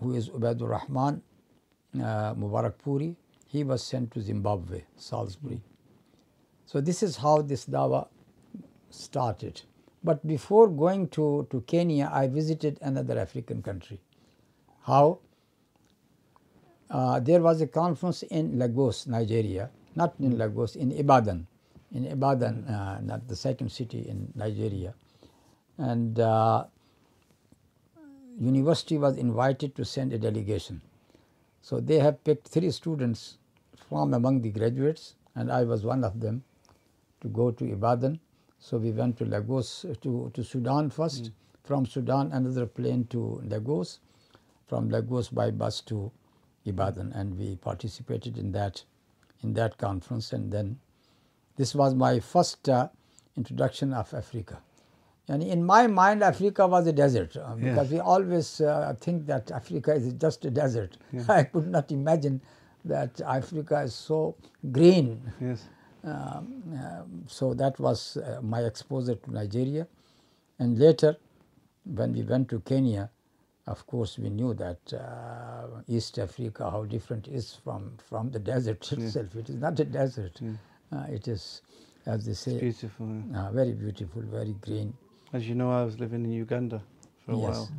who 0.00 0.14
is 0.14 0.28
Ubaidur 0.28 0.68
Rahman 0.68 1.22
uh, 1.94 2.34
Mubarak 2.34 2.78
Puri, 2.78 3.16
he 3.46 3.64
was 3.64 3.82
sent 3.82 4.10
to 4.12 4.20
Zimbabwe, 4.20 4.82
Salisbury. 4.96 5.62
So 6.66 6.80
this 6.82 7.02
is 7.02 7.16
how 7.16 7.40
this 7.40 7.64
dawa 7.64 8.08
started. 8.90 9.62
But 10.04 10.26
before 10.26 10.68
going 10.68 11.08
to, 11.10 11.46
to 11.50 11.60
Kenya, 11.62 12.10
I 12.12 12.28
visited 12.28 12.78
another 12.82 13.18
African 13.18 13.62
country. 13.62 14.00
How? 14.82 15.18
Uh, 16.90 17.20
there 17.20 17.40
was 17.40 17.60
a 17.60 17.66
conference 17.66 18.22
in 18.22 18.58
Lagos, 18.58 19.06
Nigeria, 19.06 19.70
not 19.94 20.14
in 20.20 20.38
Lagos, 20.38 20.76
in 20.76 20.92
Ibadan, 20.92 21.46
in 21.92 22.06
Ibadan, 22.06 22.64
uh, 22.64 23.00
not 23.02 23.28
the 23.28 23.36
second 23.36 23.70
city 23.70 24.08
in 24.08 24.32
Nigeria, 24.34 24.94
and 25.76 26.18
uh, 26.18 26.64
university 28.40 28.96
was 28.96 29.16
invited 29.18 29.74
to 29.76 29.84
send 29.84 30.12
a 30.12 30.18
delegation. 30.18 30.80
So 31.60 31.80
they 31.80 31.98
have 31.98 32.22
picked 32.24 32.48
three 32.48 32.70
students 32.70 33.36
from 33.88 34.14
among 34.14 34.40
the 34.40 34.50
graduates, 34.50 35.14
and 35.34 35.52
I 35.52 35.64
was 35.64 35.84
one 35.84 36.04
of 36.04 36.20
them 36.20 36.44
to 37.20 37.28
go 37.28 37.50
to 37.50 37.64
Ibadan. 37.70 38.20
So 38.58 38.78
we 38.78 38.90
went 38.90 39.16
to 39.18 39.24
Lagos 39.24 39.86
to, 40.02 40.30
to 40.34 40.44
Sudan 40.44 40.90
first. 40.90 41.30
From 41.64 41.86
Sudan, 41.86 42.30
another 42.32 42.66
plane 42.66 43.04
to 43.10 43.40
Lagos. 43.44 44.00
From 44.66 44.88
Lagos 44.88 45.28
by 45.28 45.50
bus 45.50 45.80
to 45.82 46.10
Ibadan, 46.64 47.12
and 47.12 47.38
we 47.38 47.56
participated 47.56 48.36
in 48.36 48.52
that 48.52 48.82
in 49.42 49.54
that 49.54 49.78
conference. 49.78 50.32
And 50.32 50.52
then 50.52 50.78
this 51.56 51.74
was 51.74 51.94
my 51.94 52.20
first 52.20 52.68
uh, 52.68 52.88
introduction 53.36 53.92
of 53.92 54.12
Africa. 54.12 54.58
And 55.28 55.42
in 55.42 55.64
my 55.64 55.86
mind, 55.86 56.22
Africa 56.22 56.66
was 56.66 56.86
a 56.86 56.92
desert 56.92 57.36
uh, 57.36 57.54
because 57.54 57.90
we 57.90 58.00
always 58.00 58.60
uh, 58.60 58.94
think 59.00 59.26
that 59.26 59.50
Africa 59.50 59.92
is 59.94 60.12
just 60.14 60.44
a 60.46 60.50
desert. 60.50 60.96
I 61.28 61.44
could 61.44 61.68
not 61.68 61.92
imagine 61.92 62.40
that 62.84 63.20
Africa 63.20 63.80
is 63.82 63.94
so 63.94 64.36
green. 64.72 65.20
Yes. 65.40 65.64
Um, 66.04 66.62
um, 66.74 67.24
so 67.26 67.54
that 67.54 67.78
was 67.78 68.16
uh, 68.16 68.40
my 68.42 68.60
exposure 68.62 69.16
to 69.16 69.30
Nigeria. 69.32 69.86
And 70.58 70.78
later, 70.78 71.16
when 71.84 72.12
we 72.14 72.22
went 72.22 72.48
to 72.50 72.60
Kenya, 72.60 73.10
of 73.66 73.86
course, 73.86 74.18
we 74.18 74.30
knew 74.30 74.54
that 74.54 74.92
uh, 74.94 75.82
East 75.86 76.18
Africa, 76.18 76.70
how 76.70 76.84
different 76.84 77.28
it 77.28 77.34
is 77.34 77.58
from, 77.62 77.92
from 78.08 78.30
the 78.30 78.38
desert 78.52 78.90
itself. 78.92 79.34
It 79.36 79.48
is 79.50 79.56
not 79.56 79.78
a 79.80 79.84
desert. 79.84 80.40
Uh, 80.92 81.04
it 81.10 81.28
is, 81.28 81.62
as 82.06 82.24
they 82.26 82.32
say, 82.32 82.58
Beautiful. 82.58 83.22
yeah. 83.32 83.46
uh, 83.48 83.52
very 83.52 83.72
beautiful, 83.72 84.22
very 84.22 84.54
green. 84.60 84.94
As 85.32 85.46
you 85.48 85.54
know, 85.54 85.70
I 85.70 85.84
was 85.84 86.00
living 86.00 86.24
in 86.24 86.32
Uganda 86.32 86.82
for 87.26 87.32
a 87.32 87.36
Yes. 87.36 87.44
while, 87.44 87.70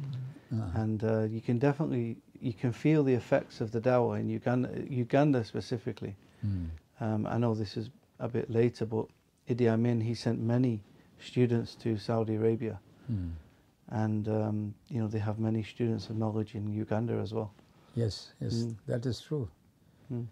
and 0.75 1.03
uh, 1.03 1.21
you 1.23 1.41
can 1.41 1.57
definitely 1.57 2.17
you 2.41 2.53
can 2.53 2.71
feel 2.71 3.03
the 3.03 3.13
effects 3.13 3.59
of 3.59 3.71
the 3.71 3.81
Dawa 3.81 4.19
in 4.19 4.29
Uganda, 4.29 4.69
Uganda 4.89 5.43
specifically. 5.43 6.15
Um, 7.01 7.25
I 7.27 7.37
know 7.37 7.53
this 7.55 7.75
is 7.77 7.89
a 8.19 8.27
bit 8.27 8.49
later, 8.49 8.85
but 8.85 9.05
Idi 9.49 9.67
Amin 9.67 10.01
he 10.01 10.13
sent 10.13 10.39
many 10.39 10.81
students 11.19 11.75
to 11.75 11.97
Saudi 11.97 12.35
Arabia, 12.35 12.79
Mm. 13.11 13.31
and 13.89 14.27
um, 14.27 14.73
you 14.89 15.01
know 15.01 15.07
they 15.07 15.19
have 15.19 15.39
many 15.39 15.63
students 15.63 16.09
of 16.09 16.15
knowledge 16.17 16.55
in 16.55 16.71
Uganda 16.71 17.13
as 17.15 17.33
well. 17.33 17.51
Yes, 17.95 18.33
yes, 18.41 18.53
Mm. 18.53 18.75
that 18.87 19.05
is 19.05 19.19
true. 19.21 19.49
Mm. 20.13 20.27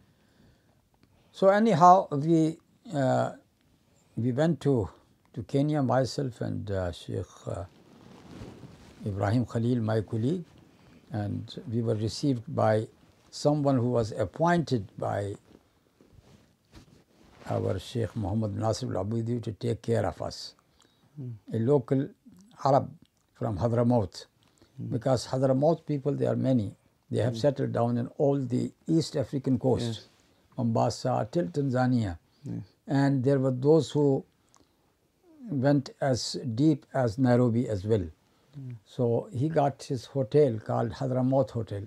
So 1.32 1.50
anyhow, 1.50 2.08
we 2.12 2.58
uh, 2.94 3.32
we 4.16 4.32
went 4.32 4.62
to 4.62 4.90
to 5.34 5.44
Kenya, 5.44 5.82
myself 5.84 6.42
and 6.42 6.70
uh, 6.72 6.92
Sheikh 6.92 7.26
uh, 7.48 7.66
Ibrahim 9.06 9.46
Khalil, 9.46 9.82
my 9.82 10.02
colleague, 10.02 10.44
and 11.12 11.54
we 11.72 11.82
were 11.82 11.96
received 11.96 12.44
by 12.56 12.88
someone 13.30 13.78
who 13.78 13.90
was 13.92 14.12
appointed 14.12 14.90
by 14.98 15.36
our 17.50 17.80
Sheikh 17.80 18.16
Muhammad 18.16 18.56
Nasir 18.58 18.96
al-Abudi 18.96 19.42
to 19.44 19.52
take 19.54 19.82
care 19.82 20.06
of 20.06 20.22
us, 20.22 20.56
a 21.54 21.60
local 21.60 22.10
Arab 22.66 22.92
from 23.36 23.58
Hadramaut, 23.58 24.26
because 24.92 25.28
Hadramaut 25.28 25.86
people 25.86 26.14
they 26.14 26.28
are 26.28 26.36
many. 26.36 26.74
They 27.12 27.22
have 27.22 27.38
settled 27.38 27.74
down 27.74 27.98
in 27.98 28.08
all 28.18 28.38
the 28.40 28.72
East 28.88 29.16
African 29.16 29.60
coast, 29.60 29.86
Yes. 29.86 30.08
Mombasa 30.58 31.28
till 31.32 31.48
Tanzania, 31.48 32.18
Yes. 32.44 32.62
and 32.88 33.24
there 33.24 33.40
were 33.40 33.52
those 33.52 33.92
who 33.92 34.26
went 35.50 35.92
as 36.02 36.38
deep 36.56 36.86
as 36.94 37.18
Nairobi 37.18 37.68
as 37.70 37.86
well. 37.86 38.08
So 38.86 39.30
he 39.34 39.50
got 39.50 39.84
his 39.84 40.06
hotel 40.06 40.60
called 40.60 40.92
Hadramaut 40.94 41.52
Hotel, 41.52 41.84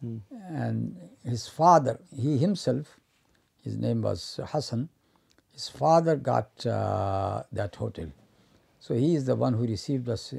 hmm. 0.00 0.18
and 0.48 0.96
his 1.24 1.48
father, 1.48 1.98
he 2.16 2.38
himself, 2.38 2.98
his 3.62 3.78
name 3.78 4.02
was 4.02 4.40
Hassan, 4.46 4.88
his 5.52 5.68
father 5.68 6.16
got 6.16 6.66
uh, 6.66 7.42
that 7.52 7.76
hotel. 7.76 8.08
So 8.80 8.94
he 8.94 9.14
is 9.14 9.26
the 9.26 9.36
one 9.36 9.54
who 9.54 9.66
received 9.66 10.08
us 10.08 10.34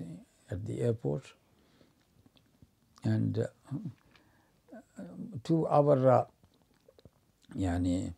at 0.51 0.65
the 0.65 0.81
airport. 0.81 1.25
And 3.03 3.39
uh, 3.39 3.47
to 5.45 5.67
our 5.67 6.09
uh, 6.11 6.25
yani, 7.57 8.13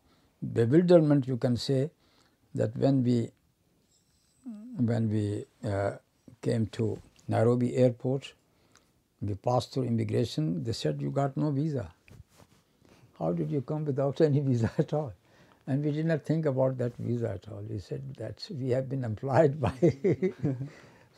bewilderment, 0.54 1.28
you 1.28 1.36
can 1.36 1.56
say 1.56 1.90
that 2.54 2.76
when 2.76 3.04
we 3.04 3.30
when 4.78 5.10
we 5.10 5.44
uh, 5.68 5.92
came 6.42 6.66
to 6.68 6.98
Nairobi 7.28 7.76
airport, 7.76 8.34
we 9.22 9.34
passed 9.34 9.72
through 9.74 9.84
immigration. 9.84 10.64
They 10.64 10.72
said, 10.72 11.02
"You 11.02 11.10
got 11.10 11.36
no 11.36 11.50
visa. 11.50 11.92
How 13.18 13.32
did 13.32 13.50
you 13.50 13.62
come 13.62 13.84
without 13.84 14.20
any 14.28 14.40
visa 14.40 14.70
at 14.78 14.92
all?" 14.92 15.12
And 15.66 15.84
we 15.84 15.90
did 15.90 16.06
not 16.06 16.22
think 16.22 16.46
about 16.46 16.78
that 16.78 16.96
visa 16.96 17.30
at 17.30 17.48
all. 17.50 17.62
We 17.68 17.80
said 17.80 18.14
that 18.18 18.46
we 18.50 18.70
have 18.70 18.88
been 18.88 19.04
employed 19.04 19.60
by 19.66 19.72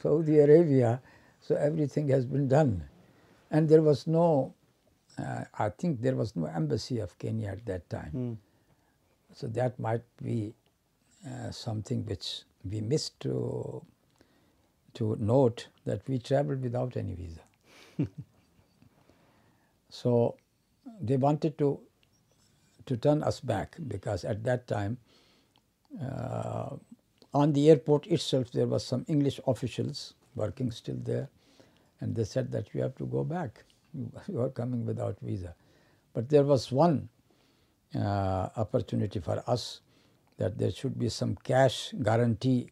Saudi 0.02 0.38
Arabia, 0.38 1.00
so 1.40 1.54
everything 1.54 2.08
has 2.08 2.24
been 2.24 2.48
done. 2.48 2.84
And 3.50 3.68
there 3.68 3.82
was 3.82 4.06
no, 4.06 4.54
uh, 5.18 5.44
I 5.58 5.70
think 5.70 6.00
there 6.00 6.16
was 6.16 6.34
no 6.36 6.46
embassy 6.46 6.98
of 6.98 7.18
Kenya 7.18 7.50
at 7.50 7.66
that 7.66 7.88
time. 7.90 8.12
Mm. 8.14 8.36
So 9.34 9.46
that 9.48 9.78
might 9.78 10.02
be 10.22 10.54
uh, 11.26 11.50
something 11.50 12.04
which 12.06 12.42
we 12.64 12.80
missed 12.80 13.20
to 13.20 13.82
to 14.94 15.16
note 15.20 15.68
that 15.84 16.00
we 16.08 16.18
traveled 16.18 16.62
without 16.62 16.96
any 16.96 17.14
visa. 17.14 17.40
so 19.90 20.36
they 21.00 21.16
wanted 21.16 21.56
to 21.58 21.80
to 22.88 22.96
turn 22.96 23.22
us 23.22 23.40
back 23.40 23.76
because 23.86 24.24
at 24.24 24.44
that 24.44 24.66
time 24.66 24.98
uh, 26.02 26.70
on 27.34 27.52
the 27.52 27.70
airport 27.70 28.06
itself 28.08 28.52
there 28.52 28.66
was 28.66 28.84
some 28.84 29.04
English 29.08 29.40
officials 29.46 30.14
working 30.34 30.70
still 30.70 30.98
there 31.04 31.28
and 32.00 32.16
they 32.16 32.24
said 32.24 32.50
that 32.52 32.74
you 32.74 32.82
have 32.82 32.96
to 32.96 33.06
go 33.06 33.24
back. 33.24 33.64
You 34.28 34.40
are 34.42 34.50
coming 34.50 34.84
without 34.86 35.18
visa. 35.20 35.54
But 36.12 36.28
there 36.28 36.44
was 36.44 36.70
one 36.72 37.08
uh, 37.94 38.48
opportunity 38.56 39.20
for 39.20 39.42
us 39.46 39.80
that 40.38 40.58
there 40.58 40.70
should 40.70 40.98
be 40.98 41.08
some 41.08 41.36
cash 41.36 41.94
guarantee 42.02 42.70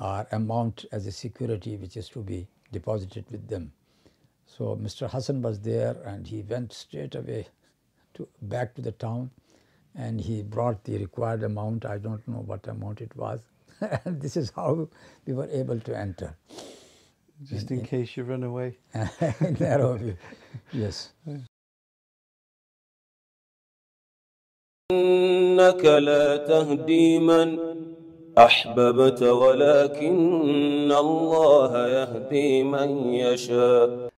or 0.00 0.26
amount 0.32 0.84
as 0.92 1.06
a 1.06 1.12
security 1.12 1.76
which 1.76 1.96
is 1.96 2.08
to 2.10 2.20
be 2.22 2.46
deposited 2.70 3.24
with 3.30 3.48
them. 3.48 3.72
So 4.46 4.76
Mr. 4.76 5.10
Hassan 5.10 5.42
was 5.42 5.60
there 5.60 5.96
and 6.04 6.26
he 6.26 6.42
went 6.42 6.72
straight 6.72 7.14
away 7.14 7.48
to 8.15 8.27
back 8.41 8.73
to 8.75 8.81
the 8.81 8.91
town 8.91 9.29
and 9.95 10.19
he 10.21 10.41
brought 10.43 10.83
the 10.83 10.97
required 10.97 11.43
amount. 11.43 11.85
I 11.85 11.97
don't 11.97 12.27
know 12.27 12.43
what 12.45 12.67
amount 12.67 13.01
it 13.01 13.15
was. 13.15 13.41
and 14.05 14.21
this 14.21 14.35
is 14.37 14.51
how 14.55 14.87
we 15.25 15.33
were 15.33 15.49
able 15.51 15.79
to 15.79 15.97
enter 15.97 16.35
Just 17.43 17.69
in 17.71 17.83
case 17.85 18.17
you 18.17 18.23
run 18.23 18.43
away. 18.43 18.77
in 18.93 19.57
Nairobi. 19.59 20.15
Yes. 20.73 21.11
إنك 24.91 25.85
لا 25.85 26.37
تهدي 26.37 27.19
من 27.19 27.57
أحببت 28.37 29.21
ولكن 29.23 30.91
الله 30.91 31.87
يهدي 31.87 32.63
من 32.63 33.13
يشاء 33.13 34.09